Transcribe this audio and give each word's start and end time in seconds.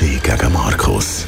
Roger 0.00 0.18
gegen 0.36 0.52
Markus. 0.52 1.24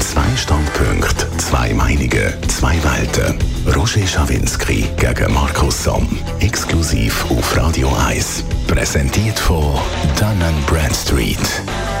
Zwei 0.00 0.36
Standpunkte, 0.36 1.26
zwei 1.38 1.72
Meinungen, 1.72 2.34
zwei 2.48 2.76
Welten. 2.84 3.38
Roger 3.74 4.06
Schawinski 4.06 4.86
gegen 4.98 5.32
Markus 5.32 5.84
Somm. 5.84 6.06
Exklusiv 6.40 7.24
auf 7.30 7.56
Radio 7.56 7.90
1. 8.06 8.44
Präsentiert 8.66 9.38
von 9.38 9.78
Dun 10.18 10.54
Bradstreet. 10.66 11.38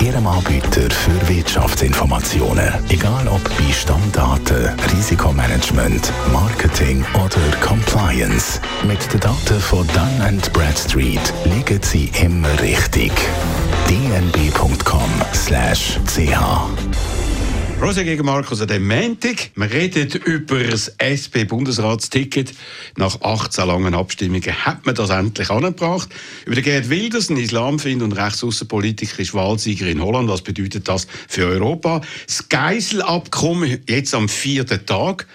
Ihrem 0.00 0.26
Anbieter 0.26 0.90
für 0.90 1.28
Wirtschaftsinformationen. 1.28 2.72
Egal 2.88 3.28
ob 3.28 3.42
bei 3.56 3.72
Stammdaten, 3.72 4.68
Risikomanagement, 4.92 6.12
Marketing 6.32 7.04
oder 7.14 7.40
Compliance. 7.60 8.60
Mit 8.86 9.12
den 9.12 9.20
Daten 9.20 9.60
von 9.60 9.86
Dun 9.88 10.40
Bradstreet 10.52 11.32
liegen 11.44 11.82
Sie 11.82 12.10
immer 12.22 12.60
richtig. 12.60 13.12
dnb.com/ch 13.88 14.74
Rosa 17.84 18.02
gegen 18.02 18.24
Markus 18.24 18.62
an 18.62 18.68
dem 18.68 18.88
Montag. 18.88 19.50
Wir 19.56 19.70
reden 19.70 20.08
über 20.24 20.64
das 20.64 20.88
SP-Bundesratsticket. 20.96 22.54
Nach 22.96 23.20
18 23.20 23.66
langen 23.66 23.94
Abstimmungen 23.94 24.64
hat 24.64 24.86
man 24.86 24.94
das 24.94 25.10
endlich 25.10 25.50
angebracht. 25.50 26.08
Über 26.46 26.54
den 26.54 26.64
Gerd 26.64 26.88
Wilders, 26.88 27.28
ein 27.28 27.36
Islamfind 27.36 28.02
und 28.02 28.12
Rechtsaußenpolitiker, 28.12 29.20
ist 29.20 29.34
Wahlsieger 29.34 29.86
in 29.86 30.02
Holland. 30.02 30.30
Was 30.30 30.40
bedeutet 30.40 30.88
das 30.88 31.06
für 31.28 31.44
Europa? 31.44 32.00
Das 32.26 32.48
Geiselabkommen 32.48 33.82
jetzt 33.86 34.14
am 34.14 34.30
vierten 34.30 34.86
Tag 34.86 35.26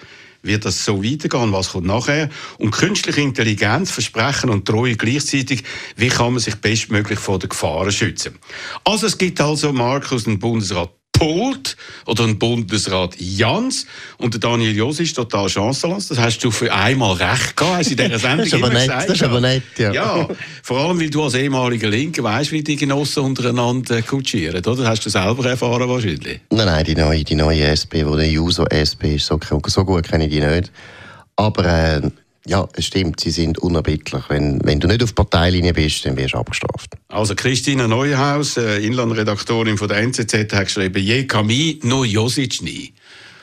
wird 0.42 0.64
das 0.64 0.84
so 0.84 1.04
weitergehen, 1.04 1.52
was 1.52 1.70
kommt 1.70 1.86
nachher? 1.86 2.30
Und 2.58 2.72
künstliche 2.72 3.20
Intelligenz, 3.20 3.92
Versprechen 3.92 4.50
und 4.50 4.66
Treue 4.66 4.96
gleichzeitig, 4.96 5.62
wie 5.94 6.08
kann 6.08 6.32
man 6.32 6.40
sich 6.40 6.56
bestmöglich 6.56 7.20
vor 7.20 7.38
den 7.38 7.50
Gefahren 7.50 7.92
schützen? 7.92 8.40
Also 8.82 9.06
es 9.06 9.18
gibt 9.18 9.40
also, 9.40 9.72
Markus, 9.72 10.26
einen 10.26 10.40
Bundesrat 10.40 10.90
Pult 11.20 11.76
oder 12.06 12.24
ein 12.24 12.38
Bundesrat 12.38 13.14
Jans 13.20 13.86
und 14.16 14.32
der 14.32 14.40
Daniel 14.40 14.74
Jos 14.74 15.00
ist 15.00 15.14
total 15.14 15.50
chancenlos. 15.50 16.08
Das 16.08 16.18
hast 16.18 16.38
du 16.38 16.50
für 16.50 16.72
einmal 16.72 17.12
recht 17.12 17.56
gehabt, 17.56 17.76
hast 17.76 17.90
in 17.90 17.98
dieser 17.98 18.18
Sendung 18.18 18.38
das 18.38 18.46
ist 18.46 18.54
aber 18.54 18.68
nett, 18.70 18.82
gesagt. 18.82 19.08
Das 19.08 19.16
ist 19.16 19.22
aber 19.22 19.40
nett, 19.40 19.62
ja. 19.76 19.92
ja. 19.92 20.28
Vor 20.62 20.78
allem, 20.78 20.98
weil 20.98 21.10
du 21.10 21.22
als 21.22 21.34
ehemaliger 21.34 21.90
Linke 21.90 22.22
weißt, 22.22 22.52
wie 22.52 22.62
die 22.62 22.76
Genossen 22.76 23.22
untereinander 23.22 24.00
kutschieren, 24.00 24.64
oder? 24.64 24.88
Hast 24.88 25.04
du 25.04 25.10
selber 25.10 25.44
erfahren 25.44 25.88
wahrscheinlich? 25.88 26.40
Nein, 26.50 26.66
nein, 26.66 26.84
die 26.84 26.94
neue, 26.94 27.22
die 27.22 27.34
neue 27.34 27.66
SP, 27.68 28.00
die 28.02 28.16
der 28.16 28.28
Juso 28.28 28.64
SP 28.72 29.16
ist, 29.16 29.26
so, 29.26 29.38
so 29.66 29.84
gut 29.84 30.08
kenne 30.08 30.24
ich 30.24 30.30
die 30.30 30.40
nicht. 30.40 30.72
Aber 31.36 31.64
äh, 31.66 32.10
ja, 32.46 32.66
es 32.74 32.86
stimmt, 32.86 33.20
sie 33.20 33.30
sind 33.30 33.58
unerbittlich. 33.58 34.22
Wenn, 34.28 34.60
wenn 34.64 34.80
du 34.80 34.88
nicht 34.88 35.02
auf 35.02 35.14
Parteilinie 35.14 35.72
bist, 35.72 36.06
dann 36.06 36.16
wirst 36.16 36.34
du 36.34 36.38
abgestraft. 36.38 36.94
Also 37.08 37.34
Christina 37.34 37.86
Neuhaus, 37.86 38.56
äh, 38.56 38.78
Inlandredaktorin 38.78 39.76
von 39.76 39.88
der 39.88 39.98
NZZ, 39.98 40.52
hat 40.52 40.66
geschrieben, 40.66 41.02
je 41.02 41.26
Kami, 41.26 41.80
nur 41.82 42.06
Josic 42.06 42.62
nie. 42.62 42.92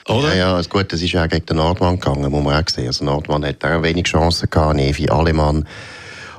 Oder? 0.08 0.36
Ja, 0.36 0.58
ja, 0.58 0.62
gut, 0.68 0.92
das 0.92 1.02
ist 1.02 1.12
ja 1.12 1.26
auch 1.26 1.28
gegen 1.28 1.46
den 1.46 1.58
Nordmann 1.58 2.00
gegangen, 2.00 2.32
muss 2.32 2.44
man 2.44 2.64
auch 2.64 2.70
sehen. 2.70 2.88
Also 2.88 3.04
Nordmann 3.04 3.46
hat 3.46 3.64
auch 3.64 3.84
wenig 3.84 4.06
Chancen 4.06 4.50
gehabt, 4.50 4.76
Nevi 4.76 5.10
Alemann 5.10 5.68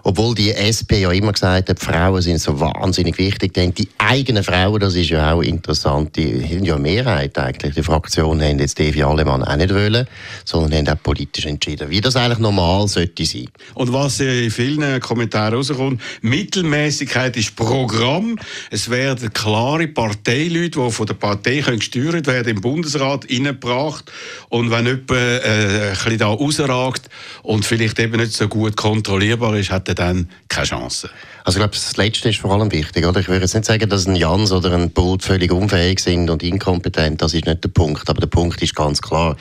obwohl 0.02 0.34
die 0.34 0.52
SP 0.52 1.02
ja 1.02 1.12
immer 1.12 1.32
gesagt 1.32 1.68
hat, 1.68 1.78
Frauen 1.78 2.22
sind 2.22 2.41
so 2.41 2.58
wahnsinnig 2.60 3.18
wichtig, 3.18 3.54
denn 3.54 3.74
die 3.74 3.88
eigenen 3.98 4.42
Frauen, 4.42 4.80
das 4.80 4.94
ist 4.94 5.10
ja 5.10 5.32
auch 5.32 5.42
interessant, 5.42 6.16
die 6.16 6.41
sind 6.46 6.64
ja 6.64 6.78
Mehrheit 6.78 7.36
eigentlich. 7.38 7.74
Die 7.74 7.82
Fraktion 7.82 8.41
haben 8.42 8.58
jetzt 8.58 8.78
Evi 8.80 9.02
Allemann 9.02 9.42
auch 9.42 9.56
nicht 9.56 9.72
wollen, 9.72 10.06
sondern 10.44 10.86
haben 10.86 10.88
auch 10.88 11.02
politisch 11.02 11.46
entschieden, 11.46 11.91
wie 11.91 12.00
das 12.00 12.16
eigentlich 12.16 12.38
normal 12.38 12.88
sollte 12.88 13.24
sein. 13.24 13.48
Und 13.74 13.92
was 13.92 14.20
in 14.20 14.50
vielen 14.50 15.00
Kommentaren 15.00 15.54
rauskommt, 15.54 16.00
Mittelmäßigkeit 16.22 17.36
ist 17.36 17.56
Programm. 17.56 18.38
Es 18.70 18.91
werden 18.91 19.32
klare 19.32 19.88
Parteileute, 19.88 20.80
die 20.80 20.91
von 20.91 21.06
der 21.06 21.14
Partei 21.14 21.60
können 21.60 21.78
gesteuert 21.78 22.26
werden, 22.26 22.56
im 22.56 22.60
Bundesrat 22.60 23.26
reingebracht. 23.30 24.10
Und 24.48 24.70
wenn 24.70 24.86
jemand 24.86 25.10
äh, 25.10 25.88
ein 25.88 25.91
bisschen 25.92 26.19
da 26.19 26.26
rausragt 26.26 27.08
und 27.42 27.65
vielleicht 27.65 27.98
eben 27.98 28.20
nicht 28.20 28.32
so 28.32 28.48
gut 28.48 28.76
kontrollierbar 28.76 29.56
ist, 29.56 29.70
hat 29.70 29.88
dann 29.94 30.31
keine 30.49 30.66
Chance. 30.66 31.10
Also 31.48 31.60
ich 31.60 31.62
glaube, 31.62 31.76
das 31.76 31.97
Letzte 31.97 32.28
ist 32.28 32.41
vor 32.41 32.53
allem 32.53 32.70
wichtig. 32.70 33.06
Oder? 33.06 33.20
Ich 33.20 33.28
würde 33.28 33.41
jetzt 33.41 33.54
nicht 33.54 33.64
sagen, 33.64 33.88
dass 33.88 34.06
ein 34.06 34.16
Jans 34.16 34.53
oder 34.53 34.70
ein 34.75 34.91
Bult 34.91 35.22
völlig 35.22 35.50
unfähig 35.50 35.98
sind 35.98 36.28
und 36.28 36.42
inkompetent. 36.42 37.22
Das 37.22 37.32
ist 37.32 37.47
nicht 37.47 37.64
der 37.64 37.70
Punkt. 37.70 38.06
Aber 38.10 38.20
der 38.20 38.26
Punkt 38.26 38.60
ist 38.60 38.76
ganz 38.76 39.00
klar. 39.00 39.34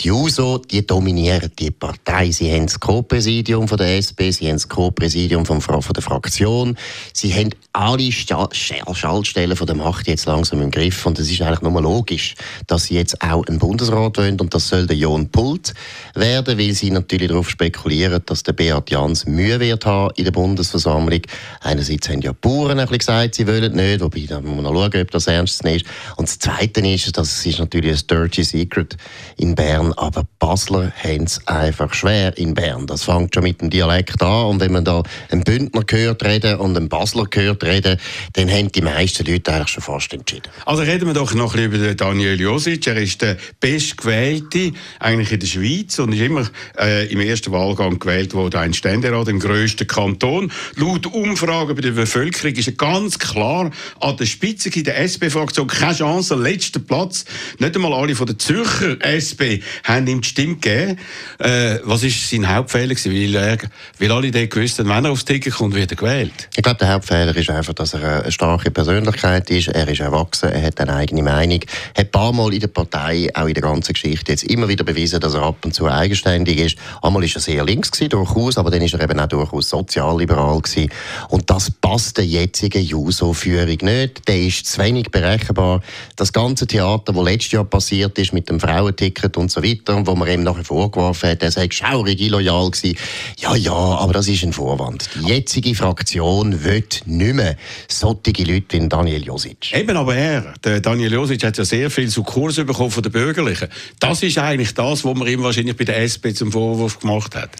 Die 0.00 0.10
USO, 0.10 0.58
die 0.58 0.84
dominieren 0.84 1.52
die 1.56 1.70
Partei. 1.70 2.32
Sie 2.32 2.52
haben 2.52 2.66
das 2.66 2.80
Co-Präsidium 2.80 3.68
der 3.68 3.98
SP, 4.02 4.32
sie 4.32 4.48
haben 4.48 4.56
das 4.56 4.68
Co-Präsidium 4.68 5.46
von 5.46 5.60
der 5.60 6.02
Fraktion. 6.02 6.76
Sie 7.12 7.32
haben 7.32 7.50
alle 7.72 8.10
Schaltstellen 8.10 9.56
von 9.56 9.66
der 9.68 9.76
Macht 9.76 10.08
jetzt 10.08 10.26
langsam 10.26 10.60
im 10.60 10.72
Griff. 10.72 11.06
Und 11.06 11.20
es 11.20 11.30
ist 11.30 11.40
eigentlich 11.40 11.62
nur 11.62 11.80
logisch, 11.80 12.34
dass 12.66 12.86
sie 12.86 12.94
jetzt 12.94 13.22
auch 13.22 13.46
einen 13.46 13.60
Bundesrat 13.60 14.18
wollen. 14.18 14.40
Und 14.40 14.54
das 14.54 14.66
soll 14.66 14.88
der 14.88 14.96
Jon 14.96 15.28
Pult 15.28 15.72
werden, 16.16 16.58
weil 16.58 16.72
sie 16.72 16.90
natürlich 16.90 17.28
darauf 17.28 17.48
spekulieren, 17.48 18.22
dass 18.26 18.42
der 18.42 18.54
Beat 18.54 18.90
Jans 18.90 19.24
Mühe 19.26 19.60
wird 19.60 19.86
haben 19.86 20.12
in 20.16 20.24
der 20.24 20.32
Bundesversammlung. 20.32 21.22
Einerseits 21.60 22.08
haben 22.08 22.20
ja 22.22 22.32
die 22.32 22.38
Bauern 22.40 22.78
ein 22.78 22.86
bisschen 22.86 22.98
gesagt, 22.98 23.34
sie 23.34 23.46
wollen 23.46 23.74
nicht, 23.74 24.00
wobei 24.00 24.26
da 24.28 24.40
muss 24.40 24.62
man 24.62 24.72
schauen, 24.74 25.02
ob 25.02 25.10
das 25.10 25.26
ernst 25.26 25.64
ist. 25.64 25.86
Und 26.16 26.28
das 26.28 26.38
Zweite 26.38 26.80
ist, 26.80 27.16
das 27.16 27.44
ist 27.46 27.58
natürlich 27.58 28.00
ein 28.00 28.06
dirty 28.06 28.44
secret 28.44 28.96
in 29.36 29.54
Bern, 29.54 29.92
aber 29.94 30.24
Basler 30.38 30.92
haben 31.02 31.24
es 31.24 31.46
einfach 31.46 31.94
schwer 31.94 32.36
in 32.36 32.54
Bern. 32.54 32.86
Das 32.86 33.04
fängt 33.04 33.34
schon 33.34 33.44
mit 33.44 33.60
dem 33.60 33.70
Dialekt 33.70 34.22
an 34.22 34.46
und 34.46 34.60
wenn 34.60 34.72
man 34.72 34.84
da 34.84 35.02
einen 35.30 35.42
Bündner 35.42 35.82
hört 35.88 36.24
reden 36.24 36.58
und 36.58 36.76
einen 36.76 36.88
Basler 36.88 37.26
hört 37.32 37.64
reden, 37.64 37.98
dann 38.34 38.50
haben 38.50 38.70
die 38.70 38.82
meisten 38.82 39.24
Leute 39.26 39.52
eigentlich 39.52 39.68
schon 39.68 39.82
fast 39.82 40.12
entschieden. 40.12 40.50
Also 40.66 40.82
reden 40.82 41.06
wir 41.06 41.14
doch 41.14 41.34
noch 41.34 41.54
ein 41.54 41.70
bisschen 41.70 41.84
über 41.84 41.94
Daniel 41.94 42.40
Josic. 42.40 42.86
Er 42.86 42.96
ist 42.96 43.22
der 43.22 43.36
bestgewählte 43.60 44.72
eigentlich 44.98 45.32
in 45.32 45.40
der 45.40 45.46
Schweiz 45.46 45.98
und 45.98 46.12
ist 46.12 46.20
immer 46.20 46.48
äh, 46.78 47.06
im 47.12 47.20
ersten 47.20 47.52
Wahlgang 47.52 47.98
gewählt 47.98 48.34
worden, 48.34 48.58
ein 48.58 48.74
Ständerat 48.74 49.28
im 49.28 49.40
grössten 49.40 49.86
Kanton. 49.86 50.50
Laut 50.76 51.06
Umfragen 51.34 51.74
bei 51.74 51.82
der 51.82 51.90
Bevölkerung 51.90 52.54
ist 52.54 52.78
ganz 52.78 53.18
klar 53.18 53.68
an 53.98 54.16
der 54.16 54.24
Spitze 54.24 54.68
in 54.68 54.84
der 54.84 55.00
SP-Fraktion 55.02 55.66
keine 55.66 55.92
Chance, 55.92 56.36
letzter 56.36 56.78
Platz. 56.78 57.24
Nicht 57.58 57.74
einmal 57.74 57.92
alle 57.92 58.14
von 58.14 58.28
der 58.28 58.38
Zürcher 58.38 58.96
SP 59.02 59.58
haben 59.82 60.06
ihm 60.06 60.20
die 60.20 60.28
Stimme 60.28 60.54
gegeben. 60.54 60.96
Äh, 61.40 61.80
was 61.82 62.04
ist 62.04 62.30
sein 62.30 62.48
Hauptfehler? 62.48 62.94
Weil, 62.94 63.34
er, 63.34 63.58
weil 63.98 64.12
alle 64.12 64.30
die 64.30 64.48
gewusst 64.48 64.78
haben, 64.78 64.90
wenn 64.90 65.06
er 65.06 65.10
aufs 65.10 65.24
Ticket 65.24 65.54
kommt, 65.54 65.74
wird 65.74 65.90
er 65.90 65.96
gewählt. 65.96 66.48
Ich 66.54 66.62
glaube, 66.62 66.78
der 66.78 66.92
Hauptfehler 66.92 67.36
ist 67.36 67.50
einfach, 67.50 67.74
dass 67.74 67.94
er 67.94 68.22
eine 68.22 68.30
starke 68.30 68.70
Persönlichkeit 68.70 69.50
ist. 69.50 69.66
Er 69.66 69.88
ist 69.88 69.98
erwachsen, 69.98 70.50
er 70.50 70.62
hat 70.62 70.80
eine 70.80 70.94
eigene 70.94 71.24
Meinung. 71.24 71.62
Er 71.94 72.02
hat 72.02 72.06
ein 72.06 72.10
paar 72.12 72.32
Mal 72.32 72.54
in 72.54 72.60
der 72.60 72.68
Partei, 72.68 73.28
auch 73.34 73.48
in 73.48 73.54
der 73.54 73.62
ganzen 73.64 73.92
Geschichte, 73.92 74.30
jetzt 74.30 74.44
immer 74.44 74.68
wieder 74.68 74.84
bewiesen, 74.84 75.18
dass 75.18 75.34
er 75.34 75.42
ab 75.42 75.56
und 75.64 75.74
zu 75.74 75.88
eigenständig 75.88 76.58
ist. 76.58 76.76
Einmal 77.02 77.22
war 77.22 77.30
er 77.34 77.40
sehr 77.40 77.64
links 77.64 77.90
gewesen, 77.90 78.10
durchaus, 78.10 78.56
aber 78.56 78.70
dann 78.70 78.82
ist 78.82 78.94
er 78.94 79.00
eben 79.00 79.18
auch 79.18 79.26
durchaus 79.26 79.68
sozialliberal 79.68 80.60
gewesen. 80.60 80.90
Und 81.28 81.50
das 81.50 81.70
passt 81.70 82.18
der 82.18 82.26
jetzigen 82.26 82.82
Juso-Führung 82.82 83.78
nicht. 83.82 84.28
Der 84.28 84.40
ist 84.40 84.66
zu 84.66 84.80
wenig 84.80 85.10
berechenbar. 85.10 85.82
Das 86.16 86.32
ganze 86.32 86.66
Theater, 86.66 87.12
das 87.12 87.24
letztes 87.24 87.52
Jahr 87.52 87.64
passiert 87.64 88.18
ist 88.18 88.32
mit 88.32 88.48
dem 88.48 88.60
Frauenticket 88.60 89.36
und 89.36 89.50
so 89.50 89.62
weiter, 89.62 90.06
wo 90.06 90.14
man 90.14 90.28
ihm 90.28 90.42
nachher 90.42 90.64
vorgeworfen 90.64 91.30
hat, 91.30 91.42
er 91.42 91.50
sei 91.50 91.68
schaurig 91.70 92.20
illoyal 92.20 92.70
gewesen. 92.70 92.96
Ja, 93.38 93.54
ja, 93.54 93.72
aber 93.72 94.12
das 94.12 94.28
ist 94.28 94.42
ein 94.42 94.52
Vorwand. 94.52 95.08
Die 95.14 95.28
jetzige 95.28 95.74
Fraktion 95.74 96.64
will 96.64 96.84
nicht 97.06 97.34
mehr 97.34 97.56
solche 97.88 98.44
Leute 98.44 98.82
wie 98.82 98.88
Daniel 98.88 99.24
Josic. 99.24 99.74
Eben, 99.74 99.96
aber 99.96 100.14
er, 100.14 100.54
der 100.62 100.80
Daniel 100.80 101.12
Josic, 101.12 101.44
hat 101.44 101.58
ja 101.58 101.64
sehr 101.64 101.90
viel 101.90 102.08
Sukkurs 102.08 102.56
bekommen 102.56 102.90
von 102.90 103.02
den 103.02 103.12
Bürgerlichen. 103.12 103.68
Das 104.00 104.22
ist 104.22 104.38
eigentlich 104.38 104.74
das, 104.74 105.04
was 105.04 105.14
man 105.14 105.26
ihm 105.28 105.42
wahrscheinlich 105.42 105.76
bei 105.76 105.84
der 105.84 106.02
SP 106.02 106.34
zum 106.34 106.52
Vorwurf 106.52 106.98
gemacht 107.00 107.34
hat. 107.34 107.50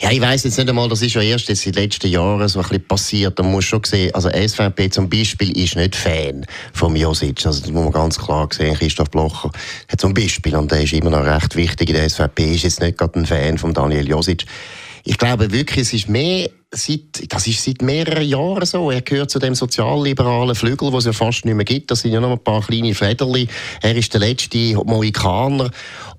Ja, 0.00 0.10
ich 0.10 0.20
weiß 0.20 0.44
jetzt 0.44 0.58
nicht 0.58 0.68
einmal, 0.68 0.88
das 0.88 1.02
ist 1.02 1.14
ja 1.14 1.22
erst 1.22 1.48
in 1.48 1.56
den 1.56 1.82
letzten 1.82 2.08
Jahren 2.08 2.46
so 2.48 2.58
ein 2.60 2.68
bisschen 2.68 2.84
passiert. 2.88 3.38
Da 3.38 3.42
muss 3.42 3.66
schon 3.66 3.84
sehen, 3.84 4.14
also 4.14 4.30
SVP 4.30 4.90
zum 4.90 5.08
Beispiel 5.08 5.56
ist 5.56 5.76
nicht 5.76 5.94
Fan 5.94 6.46
von 6.72 6.96
Josic. 6.96 7.46
Also 7.46 7.60
das 7.60 7.70
muss 7.70 7.84
man 7.84 7.92
ganz 7.92 8.18
klar 8.18 8.48
sehen. 8.50 8.74
Christoph 8.74 9.10
Blocher 9.10 9.50
hat 9.88 10.00
zum 10.00 10.14
Beispiel, 10.14 10.56
und 10.56 10.72
der 10.72 10.82
ist 10.82 10.92
immer 10.94 11.10
noch 11.10 11.24
recht 11.24 11.54
wichtig 11.54 11.90
in 11.90 11.96
der 11.96 12.08
SVP, 12.08 12.54
ist 12.54 12.64
jetzt 12.64 12.80
nicht 12.80 12.98
gerade 12.98 13.18
ein 13.18 13.26
Fan 13.26 13.58
von 13.58 13.74
Daniel 13.74 14.08
Josic. 14.08 14.46
Ich 15.04 15.18
glaube 15.18 15.52
wirklich, 15.52 15.86
es 15.86 15.92
ist 15.92 16.08
mehr 16.08 16.50
seit, 16.70 17.32
das 17.32 17.46
ist 17.46 17.64
seit 17.64 17.82
mehreren 17.82 18.26
Jahren 18.26 18.66
so. 18.66 18.90
Er 18.90 19.00
gehört 19.00 19.30
zu 19.30 19.38
dem 19.38 19.54
sozialliberalen 19.54 20.54
Flügel, 20.54 20.90
den 20.90 20.98
es 20.98 21.06
ja 21.06 21.12
fast 21.12 21.44
nicht 21.44 21.54
mehr 21.54 21.64
gibt. 21.64 21.90
Das 21.90 22.00
sind 22.00 22.12
ja 22.12 22.20
noch 22.20 22.32
ein 22.32 22.44
paar 22.44 22.62
kleine 22.62 22.94
Federli. 22.94 23.48
Er 23.80 23.96
ist 23.96 24.12
der 24.12 24.20
letzte 24.20 24.74
Mohikaner. 24.74 25.70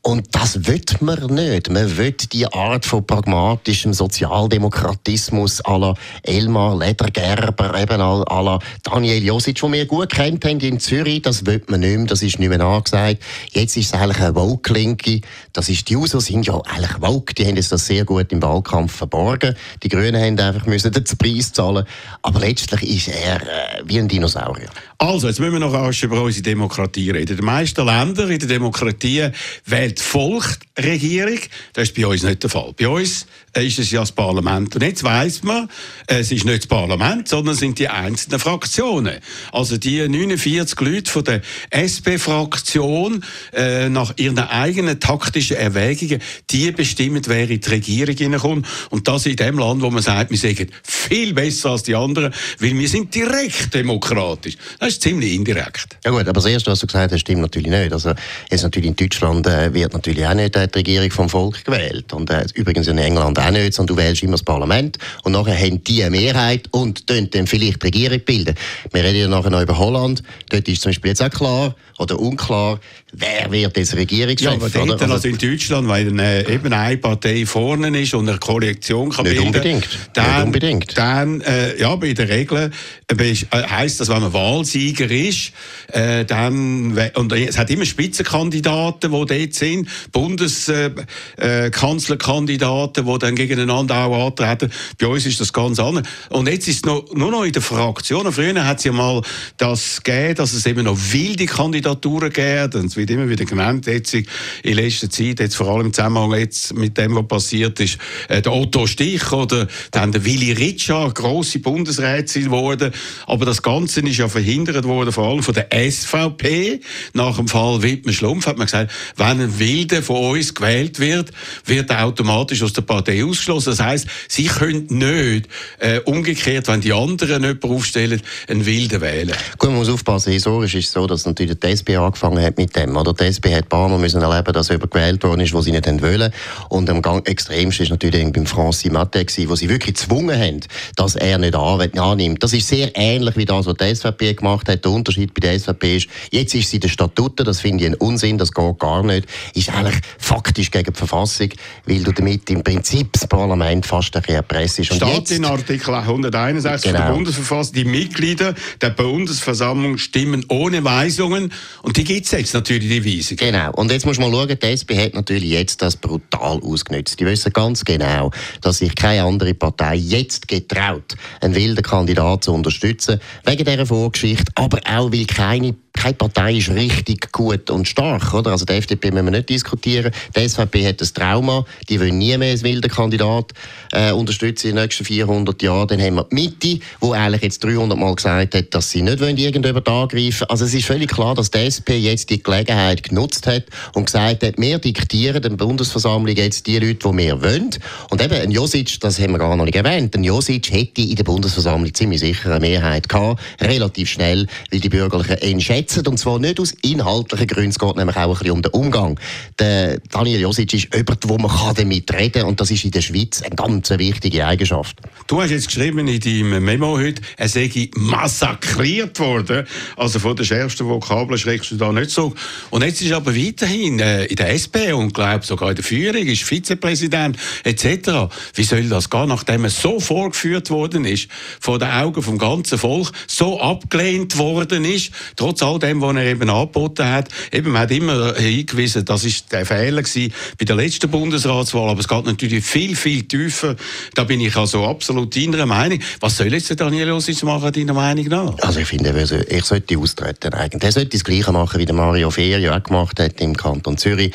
Und 0.01 0.33
das 0.33 0.65
will 0.65 0.81
man 1.01 1.19
nicht. 1.27 1.69
Man 1.69 1.97
will 1.97 2.15
die 2.31 2.47
Art 2.47 2.85
von 2.85 3.05
pragmatischem 3.05 3.93
Sozialdemokratismus 3.93 5.61
à 5.65 5.77
la 5.77 5.93
Elmar 6.23 6.77
Ledergerber, 6.77 7.77
eben 7.79 8.01
à 8.01 8.41
la 8.41 8.59
Daniel 8.83 9.23
Josic, 9.23 9.59
den 9.59 9.73
wir 9.73 9.85
gut 9.85 10.09
kennt 10.09 10.45
haben 10.45 10.59
in 10.61 10.79
Zürich. 10.79 11.21
Das 11.21 11.45
will 11.45 11.61
man 11.67 11.81
nicht 11.81 11.97
mehr. 11.97 12.07
Das 12.07 12.21
ist 12.21 12.39
nicht 12.39 12.49
mehr 12.49 12.61
angesagt. 12.61 13.21
Jetzt 13.51 13.75
ist 13.75 13.87
es 13.87 13.93
eigentlich 13.93 14.21
eine 14.21 14.35
Woke-Linke. 14.35 15.21
Das 15.51 15.67
ist 15.67 15.89
die 15.89 15.97
Usos 15.97 16.25
sind 16.25 16.47
ja 16.47 16.59
eigentlich 16.61 17.01
Woke. 17.01 17.33
Die 17.33 17.45
haben 17.45 17.55
das 17.55 17.69
sehr 17.69 18.05
gut 18.05 18.31
im 18.31 18.41
Wahlkampf 18.41 18.95
verborgen. 18.95 19.55
Die 19.83 19.89
Grünen 19.89 20.19
haben 20.19 20.38
haben 20.41 20.55
einfach 20.55 20.67
müssen 20.67 20.91
den 20.91 21.03
Preis 21.03 21.51
zahlen. 21.53 21.85
Aber 22.21 22.39
letztlich 22.39 22.83
ist 22.83 23.07
er 23.09 23.41
äh, 23.41 23.81
wie 23.85 23.99
ein 23.99 24.07
Dinosaurier. 24.07 24.69
Also, 24.97 25.27
jetzt 25.27 25.39
müssen 25.39 25.53
wir 25.53 25.59
noch 25.59 25.73
rasch 25.73 26.03
über 26.03 26.21
unsere 26.21 26.43
Demokratie 26.43 27.09
reden. 27.11 27.37
Den 27.37 27.45
meisten 27.45 27.85
Ländern 27.85 28.29
in 28.29 28.39
der 28.39 28.47
Demokratie 28.47 29.29
wählt 29.65 29.99
Volk 29.99 30.59
Regierung. 30.77 31.39
Das 31.73 31.89
ist 31.89 31.95
bei 31.95 32.05
uns 32.05 32.23
nicht 32.23 32.43
der 32.43 32.49
Fall. 32.49 32.73
Bei 32.77 32.87
uns 32.87 33.25
ist 33.53 33.79
es 33.79 33.91
ja 33.91 34.01
das 34.01 34.11
Parlament. 34.11 34.75
Und 34.75 34.83
jetzt 34.83 35.03
weiss 35.03 35.43
man, 35.43 35.69
es 36.07 36.31
ist 36.31 36.45
nicht 36.45 36.59
das 36.59 36.67
Parlament, 36.67 37.27
sondern 37.27 37.53
es 37.53 37.59
sind 37.59 37.79
die 37.79 37.87
einzelnen 37.87 38.39
Fraktionen. 38.39 39.17
Also 39.51 39.77
die 39.77 40.07
49 40.07 40.79
Leute 40.81 41.11
von 41.11 41.23
der 41.23 41.41
SP-Fraktion 41.71 43.23
äh, 43.53 43.89
nach 43.89 44.13
ihren 44.17 44.39
eigenen 44.39 44.99
taktischen 44.99 45.57
Erwägungen, 45.57 46.21
die 46.49 46.71
bestimmen, 46.71 47.21
wer 47.27 47.49
in 47.49 47.61
die 47.61 47.69
Regierung 47.69 48.15
hineinkommt. 48.15 48.67
Und 48.89 49.07
das 49.07 49.25
in 49.25 49.35
dem 49.35 49.57
Land, 49.57 49.81
wo 49.81 49.89
man 49.89 50.03
sagt, 50.03 50.31
wir 50.31 50.37
sind 50.37 50.69
viel 50.83 51.33
besser 51.33 51.71
als 51.71 51.83
die 51.83 51.95
anderen, 51.95 52.33
weil 52.59 52.77
wir 52.77 52.87
sind 52.87 53.13
direkt 53.13 53.73
demokratisch. 53.73 54.57
Das 54.79 54.89
ist 54.89 55.01
ziemlich 55.01 55.33
indirekt. 55.33 55.97
Ja 56.05 56.11
gut, 56.11 56.21
aber 56.21 56.33
das 56.33 56.45
Erste, 56.45 56.71
was 56.71 56.79
du 56.79 56.87
gesagt 56.87 57.11
hast, 57.11 57.19
stimmt 57.19 57.41
natürlich 57.41 57.69
nicht. 57.69 57.93
Also 57.93 58.13
jetzt 58.49 58.63
natürlich 58.63 58.89
in 58.89 58.95
Deutschland 58.95 59.47
äh, 59.47 59.73
wird 59.73 59.93
natürlich 59.93 60.25
auch 60.25 60.33
nicht 60.33 60.55
äh, 60.55 60.67
die 60.67 60.77
Regierung 60.79 61.11
vom 61.11 61.29
Volk 61.29 61.63
gewählt. 61.65 62.13
Und 62.13 62.29
äh, 62.29 62.45
übrigens 62.53 62.87
in 62.87 62.97
England 62.97 63.38
auch 63.39 63.51
nicht, 63.51 63.73
sondern 63.73 63.95
du 63.95 64.01
wählst 64.01 64.23
immer 64.23 64.33
das 64.33 64.43
Parlament 64.43 64.97
und 65.23 65.31
nachher 65.31 65.57
haben 65.57 65.83
die 65.83 66.03
eine 66.03 66.11
Mehrheit 66.11 66.67
und 66.71 67.09
dann 67.09 67.47
vielleicht 67.47 67.81
die 67.81 67.87
Regierung 67.87 68.19
bilden. 68.21 68.55
Wir 68.91 69.03
reden 69.03 69.19
ja 69.19 69.27
nachher 69.27 69.49
noch 69.49 69.61
über 69.61 69.77
Holland. 69.77 70.23
Dort 70.49 70.67
ist 70.67 70.81
zum 70.81 70.89
Beispiel 70.89 71.09
jetzt 71.09 71.21
auch 71.21 71.29
klar 71.29 71.75
oder 71.99 72.19
unklar, 72.19 72.79
wer 73.11 73.51
wird 73.51 73.77
jetzt 73.77 73.95
Regierungschef. 73.95 74.47
Ja, 74.47 74.53
aber 74.53 74.69
dort, 74.69 75.01
also, 75.01 75.13
also 75.13 75.27
in 75.27 75.37
Deutschland, 75.37 75.87
weil 75.87 76.19
äh, 76.19 76.53
eben 76.53 76.71
eine 76.71 76.97
Partei 76.97 77.45
vorne 77.45 77.99
ist 77.99 78.13
und 78.13 78.29
eine 78.29 78.37
Koalition 78.37 79.09
kann 79.09 79.25
nicht 79.25 79.35
bilden. 79.35 79.47
Unbedingt. 79.47 79.87
Dann, 80.13 80.35
nicht 80.35 80.45
unbedingt. 80.45 80.97
Dann, 80.97 81.41
äh, 81.41 81.77
ja, 81.79 81.95
bei 81.95 82.13
der 82.13 82.29
Regel 82.29 82.71
äh, 83.07 83.35
heisst 83.51 83.99
das, 83.99 84.07
wenn 84.09 84.21
man 84.21 84.33
Wahlsieger 84.33 85.11
ist, 85.11 85.51
äh, 85.91 86.25
dann, 86.25 86.97
und 87.15 87.33
es 87.33 87.57
hat 87.57 87.69
immer 87.69 87.85
Spitzenkandidaten, 87.85 89.11
die 89.11 89.25
dort 89.25 89.53
sind, 89.53 89.89
Bundeskanzlerkandidaten, 90.11 93.05
äh, 93.05 93.11
äh 93.11 93.17
die 93.17 93.25
dann 93.29 93.35
gegeneinander 93.35 94.05
auch 94.05 94.27
antreten. 94.27 94.71
Bei 94.97 95.07
uns 95.07 95.25
ist 95.25 95.39
das 95.39 95.53
ganz 95.53 95.79
anders. 95.79 96.07
Und 96.29 96.47
jetzt 96.47 96.67
ist 96.67 96.77
es 96.77 96.85
noch, 96.85 97.05
nur 97.13 97.31
noch 97.31 97.43
in 97.43 97.51
den 97.51 97.61
Fraktionen. 97.61 98.31
Früher 98.33 98.65
hat 98.65 98.79
es 98.79 98.83
ja 98.85 98.91
mal 98.91 99.21
das 99.57 100.01
gegeben, 100.03 100.35
dass 100.35 100.53
es 100.53 100.65
eben 100.65 100.83
noch 100.83 100.97
wilde 101.11 101.45
Kandidaturen 101.45 102.31
gegeben. 102.31 102.87
Es 102.87 102.95
wird 102.95 103.09
immer 103.11 103.29
wieder 103.29 103.45
genannt, 103.45 103.85
jetzt 103.85 104.13
in 104.13 104.25
letzter 104.63 105.09
Zeit, 105.09 105.39
jetzt 105.39 105.55
vor 105.55 105.67
allem 105.67 105.87
im 105.87 105.93
Zusammenhang 105.93 106.33
jetzt 106.39 106.73
mit 106.73 106.97
dem, 106.97 107.15
was 107.15 107.27
passiert 107.27 107.79
ist, 107.79 107.97
äh, 108.27 108.41
der 108.41 108.53
Otto 108.53 108.87
Stich 108.87 109.31
oder 109.31 109.67
dann 109.91 110.11
der 110.11 110.25
Willy 110.25 110.53
Ritscher, 110.53 111.11
grosse 111.13 111.59
Bundesrätin 111.59 112.45
geworden. 112.45 112.91
Aber 113.27 113.45
das 113.45 113.61
Ganze 113.61 114.01
ist 114.01 114.17
ja 114.17 114.27
verhindert 114.27 114.85
worden, 114.85 115.11
vor 115.11 115.27
allem 115.27 115.43
von 115.43 115.53
der 115.53 115.67
SVP. 115.71 116.79
Nach 117.13 117.37
dem 117.37 117.47
Fall 117.47 117.81
Wittmann 117.81 118.13
Schlumpf 118.13 118.47
hat 118.47 118.57
man 118.57 118.65
gesagt, 118.65 118.91
wenn 119.15 119.41
ein 119.41 119.59
Wilder 119.59 120.01
von 120.01 120.31
uns 120.31 120.53
gewählt 120.53 120.99
wird, 120.99 121.31
wird 121.65 121.89
er 121.89 122.05
automatisch 122.05 122.63
aus 122.63 122.73
der 122.73 122.81
Partei 122.81 123.18
ausgeschlossen. 123.23 123.71
Das 123.71 123.79
heisst, 123.79 124.07
sie 124.27 124.45
können 124.45 124.87
nicht 124.89 125.47
äh, 125.79 125.99
umgekehrt, 125.99 126.67
wenn 126.67 126.81
die 126.81 126.93
anderen 126.93 127.43
jemanden 127.43 127.71
aufstellen, 127.71 128.21
einen 128.47 128.65
Wilden 128.65 129.01
wählen. 129.01 129.35
Gut, 129.57 129.69
man 129.69 129.79
muss 129.79 129.89
aufpassen, 129.89 130.31
historisch 130.31 130.75
ist 130.75 130.87
es 130.87 130.91
so, 130.91 131.07
dass 131.07 131.25
natürlich 131.25 131.59
die 131.59 131.67
SP 131.67 131.97
angefangen 131.97 132.43
hat 132.43 132.57
mit 132.57 132.75
dem. 132.75 132.95
Oder 132.95 133.13
die 133.13 133.25
SP 133.25 133.53
hat 133.53 133.71
ein 133.71 133.99
müssen 133.99 134.21
erleben, 134.21 134.53
dass 134.53 134.69
jemand 134.69 134.91
gewählt 134.91 135.23
worden 135.23 135.41
ist, 135.41 135.53
wo 135.53 135.61
sie 135.61 135.71
nicht 135.71 135.87
wollen. 136.01 136.31
Und 136.69 136.89
am 136.89 137.01
extremsten 137.25 137.83
ist 137.83 137.89
natürlich 137.89 138.31
beim 138.31 138.45
Francis 138.45 138.91
Matte 138.91 139.25
wo 139.47 139.55
sie 139.55 139.69
wirklich 139.69 139.95
gezwungen 139.95 140.37
haben, 140.39 140.59
dass 140.95 141.15
er 141.15 141.37
nicht 141.37 141.55
annimmt. 141.55 142.43
Das 142.43 142.53
ist 142.53 142.67
sehr 142.67 142.91
ähnlich 142.95 143.35
wie 143.37 143.45
das, 143.45 143.65
was 143.65 143.75
die 143.75 143.95
SVP 143.95 144.33
gemacht 144.33 144.67
hat. 144.69 144.83
Der 144.83 144.91
Unterschied 144.91 145.33
bei 145.33 145.41
der 145.41 145.59
SVP 145.59 145.97
ist, 145.97 146.07
jetzt 146.31 146.55
ist 146.55 146.69
sie 146.69 146.79
den 146.79 146.89
Statuten, 146.89 147.45
das 147.45 147.61
finde 147.61 147.83
ich 147.83 147.89
ein 147.91 147.95
Unsinn, 147.95 148.37
das 148.37 148.51
geht 148.51 148.79
gar 148.79 149.03
nicht. 149.03 149.27
Ist 149.53 149.69
eigentlich 149.69 149.99
faktisch 150.17 150.71
gegen 150.71 150.93
die 150.93 150.97
Verfassung, 150.97 151.49
weil 151.85 152.03
du 152.03 152.11
damit 152.11 152.49
im 152.49 152.63
Prinzip 152.63 153.08
das 153.11 153.27
Parlament 153.27 153.85
fast 153.85 154.15
ein 154.15 154.21
bisschen 154.21 154.35
erpresst. 154.35 154.85
Steht 154.85 155.01
jetzt, 155.01 155.31
in 155.31 155.45
Artikel 155.45 155.93
161 155.93 156.91
genau. 156.91 157.05
der 157.05 157.13
Bundesverfassung, 157.13 157.73
die 157.73 157.85
Mitglieder 157.85 158.53
der 158.81 158.89
Bundesversammlung 158.91 159.97
stimmen 159.97 160.45
ohne 160.49 160.83
Weisungen 160.83 161.51
und 161.83 161.97
die 161.97 162.03
gibt 162.03 162.25
es 162.25 162.31
jetzt 162.31 162.53
natürlich, 162.53 162.89
die 162.89 163.05
Weisung. 163.05 163.37
Genau, 163.37 163.71
und 163.73 163.91
jetzt 163.91 164.05
muss 164.05 164.19
man 164.19 164.31
schauen, 164.31 164.47
die 164.47 164.65
SP 164.65 164.97
hat 164.97 165.13
natürlich 165.13 165.49
jetzt 165.49 165.81
das 165.81 165.95
brutal 165.95 166.59
ausgenutzt. 166.61 167.19
Die 167.19 167.25
wissen 167.25 167.53
ganz 167.53 167.83
genau, 167.83 168.31
dass 168.61 168.79
sich 168.79 168.95
keine 168.95 169.23
andere 169.23 169.53
Partei 169.53 169.95
jetzt 169.95 170.47
getraut, 170.47 171.15
einen 171.41 171.55
wilden 171.55 171.83
Kandidat 171.83 172.43
zu 172.43 172.53
unterstützen, 172.53 173.19
wegen 173.45 173.65
dieser 173.65 173.85
Vorgeschichte, 173.85 174.51
aber 174.55 174.79
auch, 174.85 175.11
weil 175.11 175.25
keine 175.25 175.75
keine 175.99 176.13
Partei 176.13 176.53
ist 176.53 176.69
richtig 176.69 177.29
gut 177.33 177.69
und 177.69 177.85
stark, 177.85 178.33
oder? 178.33 178.51
Also 178.51 178.63
die 178.63 178.73
FDP 178.73 179.11
müssen 179.11 179.25
wir 179.25 179.31
nicht 179.31 179.49
diskutieren. 179.49 180.11
Die 180.33 180.47
SVP 180.47 180.87
hat 180.87 181.01
ein 181.01 181.09
Trauma, 181.13 181.65
die 181.89 181.99
will 181.99 182.13
nie 182.13 182.37
mehr 182.37 182.51
als 182.51 182.63
wilder 182.63 182.87
Kandidat 182.87 183.51
äh, 183.91 184.13
unterstützen 184.13 184.69
in 184.69 184.75
den 184.77 184.83
nächsten 184.83 185.03
400 185.03 185.61
Jahren. 185.61 185.89
Dann 185.89 186.01
haben 186.01 186.15
wir 186.15 186.23
die 186.23 186.35
Mitte, 186.35 186.79
die 187.03 187.11
eigentlich 187.11 187.41
jetzt 187.41 187.61
300 187.65 187.99
Mal 187.99 188.15
gesagt 188.15 188.55
hat, 188.55 188.73
dass 188.73 188.91
sie 188.91 189.01
nicht 189.01 189.19
irgendjemand 189.19 189.89
angreifen 189.89 190.47
Also 190.47 190.63
es 190.63 190.73
ist 190.73 190.85
völlig 190.85 191.11
klar, 191.11 191.35
dass 191.35 191.51
die 191.51 191.65
SP 191.67 191.99
jetzt 191.99 192.29
die 192.29 192.41
Gelegenheit 192.41 193.03
genutzt 193.03 193.45
hat 193.45 193.65
und 193.93 194.05
gesagt 194.05 194.43
hat, 194.43 194.53
wir 194.57 194.79
diktieren 194.79 195.41
der 195.41 195.49
Bundesversammlung 195.49 196.33
jetzt 196.33 196.65
die 196.65 196.79
Leute, 196.79 197.09
die 197.09 197.17
wir 197.17 197.41
wollen. 197.41 197.71
Und 198.09 198.21
eben, 198.23 198.35
ein 198.35 198.51
Josic, 198.51 199.01
das 199.01 199.19
haben 199.19 199.31
wir 199.31 199.39
gar 199.39 199.57
noch 199.57 199.65
nicht 199.65 199.75
erwähnt, 199.75 200.15
ein 200.15 200.23
Josic 200.23 200.71
hätte 200.71 201.01
in 201.01 201.17
der 201.17 201.25
Bundesversammlung 201.25 201.93
ziemlich 201.93 202.21
sicher 202.21 202.51
eine 202.51 202.61
Mehrheit 202.61 203.09
gehabt, 203.09 203.41
relativ 203.59 204.09
schnell, 204.09 204.47
weil 204.71 204.79
die 204.79 204.89
Bürgerlichen 204.89 205.37
ihn 205.39 205.59
schätzen 205.59 205.88
und 205.97 206.17
zwar 206.17 206.39
nicht 206.39 206.59
aus 206.59 206.73
inhaltlichen 206.81 207.47
Gründen, 207.47 207.69
es 207.71 207.79
geht 207.79 207.95
nämlich 207.95 208.15
auch 208.15 208.21
ein 208.21 208.29
bisschen 208.31 208.51
um 208.51 208.61
den 208.61 208.71
Umgang. 208.71 209.19
Der 209.57 209.99
Daniel 210.11 210.41
Josic 210.41 210.73
ist 210.73 210.93
jemand, 210.93 211.27
wo 211.27 211.37
man 211.37 211.51
damit 211.75 212.11
reden 212.13 212.31
kann 212.33 212.45
und 212.45 212.59
das 212.59 212.71
ist 212.71 212.85
in 212.85 212.91
der 212.91 213.01
Schweiz 213.01 213.41
eine 213.41 213.55
ganz 213.55 213.89
wichtige 213.89 214.45
Eigenschaft. 214.45 214.97
Du 215.27 215.41
hast 215.41 215.51
jetzt 215.51 215.67
geschrieben 215.67 216.07
in 216.07 216.19
deinem 216.19 216.63
Memo 216.63 216.97
heute, 216.97 217.21
er 217.37 217.49
sei 217.49 217.89
massakriert 217.95 219.19
worden, 219.19 219.65
also 219.97 220.19
von 220.19 220.35
den 220.35 220.45
schärfsten 220.45 220.87
Vokabeln 220.87 221.37
schreckst 221.37 221.71
du 221.71 221.75
da 221.75 221.91
nicht 221.91 222.11
so. 222.11 222.33
Und 222.69 222.83
jetzt 222.83 223.01
ist 223.01 223.11
aber 223.11 223.35
weiterhin 223.35 223.99
äh, 223.99 224.25
in 224.25 224.35
der 224.35 224.53
SP 224.53 224.93
und 224.93 225.13
glaube 225.13 225.45
sogar 225.45 225.69
in 225.69 225.75
der 225.75 225.83
Führung, 225.83 226.25
ist 226.25 226.43
Vizepräsident 226.43 227.37
etc. 227.63 228.31
Wie 228.53 228.63
soll 228.63 228.83
das 228.89 229.09
gehen, 229.09 229.29
nachdem 229.29 229.63
er 229.63 229.69
so 229.69 229.99
vorgeführt 229.99 230.69
worden 230.69 231.05
ist, 231.05 231.27
vor 231.59 231.79
den 231.79 231.89
Augen 231.89 232.21
vom 232.21 232.37
ganzen 232.37 232.77
Volk, 232.77 233.11
so 233.27 233.59
abgelehnt 233.59 234.37
worden 234.37 234.85
ist, 234.85 235.11
trotz 235.35 235.61
all 235.69 235.79
dem, 235.79 236.01
was 236.01 236.15
er 236.15 236.25
eben 236.25 236.49
angeboten 236.49 237.05
hat. 237.05 237.29
Eben, 237.51 237.71
man 237.71 237.81
hat 237.83 237.91
immer 237.91 238.33
hingewiesen, 238.35 239.05
das 239.05 239.23
ist 239.23 239.51
der 239.51 239.65
Fehler 239.65 240.01
gewesen 240.01 240.33
bei 240.57 240.65
der 240.65 240.75
letzten 240.75 241.09
Bundesratswahl, 241.09 241.89
aber 241.89 241.99
es 241.99 242.07
geht 242.07 242.25
natürlich 242.25 242.63
viel, 242.63 242.95
viel 242.95 243.23
tiefer. 243.23 243.75
Da 244.15 244.23
bin 244.23 244.41
ich 244.41 244.55
also 244.55 244.85
absolut 244.85 245.35
deiner 245.35 245.65
Meinung. 245.65 245.99
Was 246.19 246.37
soll 246.37 246.51
jetzt 246.51 246.69
der 246.69 246.77
Daniel 246.77 247.09
Josic 247.09 247.43
machen, 247.43 247.71
deiner 247.71 247.93
Meinung 247.93 248.25
nach? 248.25 248.57
Also 248.59 248.79
ich 248.79 248.87
finde, 248.87 249.09
er 249.09 249.63
sollte 249.63 249.97
austreten 249.97 250.53
eigentlich. 250.53 250.83
Er 250.83 250.91
sollte 250.91 251.09
das 251.09 251.23
Gleiche 251.23 251.51
machen, 251.51 251.79
wie 251.79 251.85
der 251.85 251.95
Mario 251.95 252.31
Ferio 252.31 252.73
auch 252.73 252.83
gemacht 252.83 253.19
hat 253.19 253.39
im 253.41 253.55
Kanton 253.55 253.97
Zürich. 253.97 254.33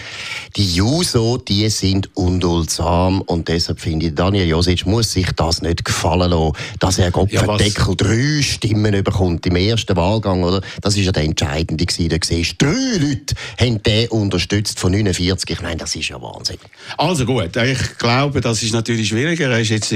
Die 0.57 0.75
Juso, 0.75 1.37
die 1.37 1.69
sind 1.69 2.09
unduldsam 2.15 3.23
und 3.23 3.49
deshalb 3.49 3.81
finde 3.81 4.07
ich, 4.07 4.15
Daniel 4.15 4.47
Josic 4.47 4.87
muss 4.87 5.13
sich 5.13 5.27
das 5.33 5.63
nicht 5.63 5.85
gefallen 5.85 6.31
lassen, 6.31 6.53
dass 6.79 6.99
er 6.99 7.11
Gott 7.11 7.33
ja, 7.33 7.57
Deckel 7.57 7.97
drei 7.97 8.43
Stimmen 8.43 9.03
bekommt 9.03 9.47
im 9.47 9.57
ersten 9.57 9.97
Wahlgang, 9.97 10.43
oder? 10.43 10.61
Das 10.81 10.97
ist 10.97 11.05
ja 11.05 11.13
der 11.13 11.24
entscheidende 11.25 11.85
gewesen. 11.85 12.09
Da 12.09 12.17
siehst 12.23 12.61
drei 12.61 12.99
Leute 12.99 13.35
haben 13.59 13.83
den 13.83 14.09
unterstützt 14.09 14.79
von 14.79 14.93
49. 14.93 15.51
Ich 15.51 15.63
meine, 15.63 15.77
das 15.77 15.95
ist 15.95 16.09
ja 16.09 16.21
Wahnsinn. 16.21 16.59
Also 16.97 17.25
gut, 17.25 17.57
ich 17.57 17.99
glaube, 17.99 18.41
das 18.41 18.63
ist 18.63 18.73
natürlich 18.73 19.09
schwieriger. 19.09 19.51
Er 19.51 19.61
ist 19.61 19.71
jetzt 19.71 19.93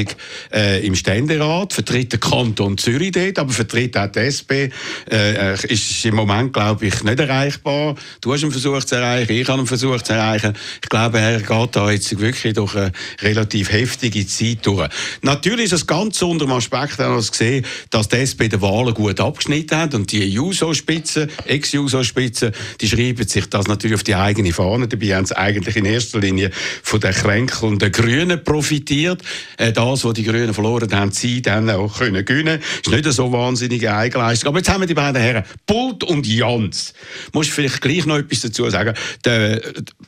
äh, 0.52 0.85
im 0.85 0.94
Ständerat, 0.94 1.73
vertritt 1.73 2.12
den 2.12 2.20
Kanton 2.20 2.78
Zürich 2.78 3.12
dort, 3.12 3.38
aber 3.38 3.52
vertritt 3.52 3.97
auch 3.97 4.11
die 4.11 4.20
SP. 4.20 4.70
Äh, 5.11 5.54
ist 5.66 6.04
im 6.04 6.14
Moment, 6.14 6.52
glaube 6.52 6.87
ich, 6.87 7.02
nicht 7.02 7.18
erreichbar. 7.18 7.94
Du 8.20 8.32
hast 8.32 8.42
ihn 8.42 8.50
versucht 8.50 8.88
zu 8.88 8.97
erreichen, 8.97 9.32
ich 9.32 9.49
habe 9.49 9.62
ihn 9.62 9.66
versucht 9.66 10.06
zu 10.06 10.12
erreichen. 10.12 10.54
Ich 10.82 10.88
glaube, 10.88 11.18
er 11.18 11.40
geht 11.40 11.76
da 11.76 11.90
jetzt 11.90 12.18
wirklich 12.18 12.54
durch 12.54 12.75
eine 12.75 12.92
relativ 13.20 13.73
heftige 13.73 14.26
Zeit 14.26 14.58
durch. 14.62 14.88
Natürlich 15.23 15.66
ist 15.66 15.73
es 15.73 15.87
ganz 15.87 16.23
unter 16.23 16.47
dem 16.47 16.52
Aspekt 16.52 16.99
dass 16.99 18.08
die 18.08 18.16
SP 18.16 18.49
die 18.49 18.61
Wahlen 18.61 18.94
gut 18.94 19.20
abgeschnitten 19.20 19.78
hat 19.78 19.94
und 19.94 20.11
die 20.12 20.25
Juso-Spitze 20.25 21.17
Ex-Juso-Spitze, 21.46 22.52
die 22.80 22.88
schreiben 22.88 23.26
sich 23.26 23.48
das 23.48 23.66
natürlich 23.66 23.96
auf 23.96 24.04
die 24.04 24.14
eigene 24.14 24.52
Fahne. 24.52 24.88
Dabei 24.88 25.16
haben 25.16 25.26
sie 25.26 25.37
eigentlich 25.37 25.76
in 25.76 25.84
erster 25.84 26.20
Linie 26.20 26.50
von 26.82 27.00
den 27.00 27.12
kränkelnden 27.12 27.90
Grünen 27.90 28.42
profitiert. 28.44 29.22
Äh, 29.56 29.72
das, 29.72 30.04
was 30.04 30.14
die 30.14 30.25
Grünen 30.25 30.54
verloren 30.54 30.92
haben, 30.94 31.12
sie 31.12 31.42
dann 31.42 31.68
auch 31.70 31.98
können 31.98 32.25
gewinnen. 32.25 32.60
Ist 32.82 32.90
nicht 32.90 33.12
so 33.12 33.32
wahnsinnige 33.32 33.94
Eigenleistung. 33.94 34.48
Aber 34.48 34.58
jetzt 34.58 34.68
haben 34.68 34.80
wir 34.80 34.87
die 34.87 34.94
beiden 34.94 35.20
Herren, 35.20 35.44
Pult 35.66 36.04
und 36.04 36.26
Jans. 36.26 36.94
Muss 37.32 37.46
ich 37.46 37.52
vielleicht 37.52 37.80
gleich 37.80 38.06
noch 38.06 38.18
etwas 38.18 38.40
dazu 38.40 38.68
sagen. 38.70 38.94
Der 39.25 39.60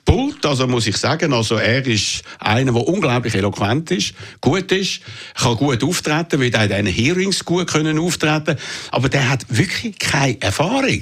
Pult, 0.05 0.45
also 0.47 0.67
muss 0.67 0.87
ich 0.87 0.97
sagen, 0.97 1.33
also 1.33 1.57
er 1.57 1.87
ist 1.87 2.23
einer, 2.39 2.73
der 2.73 2.87
unglaublich 2.87 3.35
eloquent 3.35 3.91
ist, 3.91 4.15
gut 4.41 4.71
ist, 4.73 5.01
kann 5.35 5.57
gut 5.57 5.83
auftreten, 5.83 6.41
wird 6.41 6.57
auch 6.57 6.63
in 6.63 6.69
diesen 6.69 6.87
Hearings 6.87 7.45
gut 7.45 7.67
können 7.67 7.99
auftreten 7.99 8.57
aber 8.91 9.09
der 9.09 9.29
hat 9.29 9.47
wirklich 9.49 9.99
keine 9.99 10.41
Erfahrung. 10.41 11.00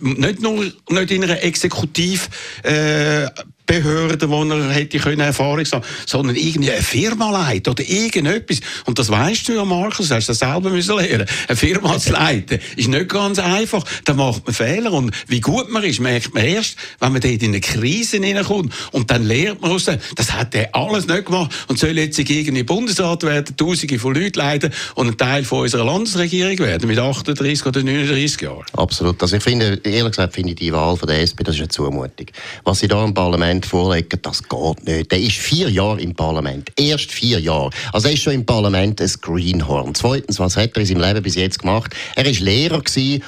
Nicht 0.00 0.42
nur 0.42 0.64
nicht 0.90 1.10
in 1.10 1.24
einer 1.24 1.42
Exekutiv 1.42 2.28
äh, 2.62 3.26
Behörden, 3.68 4.30
wo 4.30 4.42
er 4.44 4.70
hätte 4.70 4.98
können 4.98 5.20
Erfahrung 5.20 5.64
haben, 5.70 5.84
sondern 6.06 6.34
irgendwie 6.34 6.72
eine 6.72 6.82
Firma 6.82 7.30
leiten 7.30 7.70
oder 7.70 7.84
irgendetwas. 7.84 8.60
Und 8.86 8.98
das 8.98 9.10
weißt 9.10 9.46
du 9.48 9.52
ja, 9.52 9.64
Markus, 9.64 10.10
hast 10.10 10.26
du 10.26 10.32
das 10.32 10.38
selber 10.40 10.70
müssen 10.70 10.96
lernen. 10.96 11.26
Eine 11.46 11.56
Firma 11.56 11.98
zu 11.98 12.12
leiten 12.12 12.58
ist 12.76 12.88
nicht 12.88 13.08
ganz 13.08 13.38
einfach. 13.38 13.84
Da 14.04 14.14
macht 14.14 14.46
man 14.46 14.54
Fehler. 14.54 14.92
Und 14.92 15.14
wie 15.28 15.40
gut 15.40 15.70
man 15.70 15.84
ist, 15.84 16.00
merkt 16.00 16.34
man 16.34 16.44
erst, 16.44 16.76
wenn 16.98 17.12
man 17.12 17.20
dort 17.20 17.42
in 17.42 17.50
eine 17.50 17.60
Krise 17.60 18.16
hineinkommt. 18.16 18.72
Und 18.92 19.10
dann 19.10 19.24
lernt 19.24 19.60
man 19.60 19.70
aus 19.70 19.84
dem, 19.84 19.98
das 20.16 20.32
hat 20.32 20.54
er 20.54 20.74
alles 20.74 21.06
nicht 21.06 21.26
gemacht 21.26 21.54
und 21.68 21.78
soll 21.78 21.98
jetzt 21.98 22.18
irgendwie 22.18 22.62
Bundesrat 22.62 23.22
werden, 23.22 23.54
Tausende 23.56 23.98
von 23.98 24.14
Leuten 24.14 24.38
leiten 24.38 24.72
und 24.94 25.08
ein 25.08 25.16
Teil 25.18 25.44
von 25.44 25.60
unserer 25.60 25.84
Landesregierung 25.84 26.58
werden 26.58 26.88
mit 26.88 26.98
38 26.98 27.66
oder 27.66 27.82
39 27.82 28.40
Jahren. 28.40 28.64
Absolut. 28.72 29.20
Also 29.22 29.36
ich 29.36 29.42
finde, 29.42 29.78
ehrlich 29.84 30.12
gesagt, 30.12 30.34
finde 30.34 30.50
ich 30.50 30.56
die 30.56 30.72
Wahl 30.72 30.96
von 30.96 31.06
der 31.06 31.20
SP, 31.20 31.44
das 31.44 31.54
ist 31.56 31.60
eine 31.60 31.68
Zumutung. 31.68 32.26
Was 32.64 32.78
sie 32.80 32.88
da 32.88 33.04
im 33.04 33.12
Parlament 33.12 33.57
Parlament 33.58 33.66
vorlegen, 33.66 34.18
das 34.22 34.42
geht 34.42 34.86
nicht. 34.86 35.10
Der 35.12 35.20
ist 35.20 35.36
vier 35.36 35.70
Jahre 35.70 36.00
im 36.00 36.14
Parlament. 36.14 36.70
Erst 36.76 37.12
vier 37.12 37.40
Jahre. 37.40 37.70
Also 37.92 38.08
er 38.08 38.14
ist 38.14 38.22
schon 38.22 38.34
im 38.34 38.46
Parlament 38.46 39.00
ein 39.00 39.10
Greenhorn. 39.20 39.94
Zweitens, 39.94 40.38
was 40.38 40.56
hat 40.56 40.70
er 40.74 40.80
in 40.80 40.86
seinem 40.86 41.00
Leben 41.02 41.22
bis 41.22 41.34
jetzt 41.34 41.60
gemacht? 41.60 41.94
Er 42.14 42.26
ist 42.26 42.40
Lehrer 42.40 42.82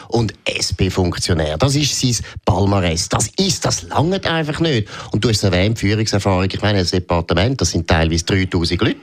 und 0.08 0.34
SP-Funktionär. 0.44 1.58
Das 1.58 1.74
ist 1.74 1.98
sein 1.98 2.16
Palmares. 2.44 3.08
Das 3.08 3.28
ist, 3.38 3.64
das 3.64 3.82
langt 3.82 4.26
einfach 4.26 4.60
nicht. 4.60 4.88
Und 5.12 5.24
du 5.24 5.28
hast 5.28 5.42
erwähnt, 5.42 5.78
Führungserfahrung. 5.78 6.48
Ich 6.52 6.62
meine, 6.62 6.80
das 6.80 6.90
Departement, 6.90 7.60
das 7.60 7.70
sind 7.70 7.88
teilweise 7.88 8.24
3000 8.24 8.80
Leute. 8.80 8.96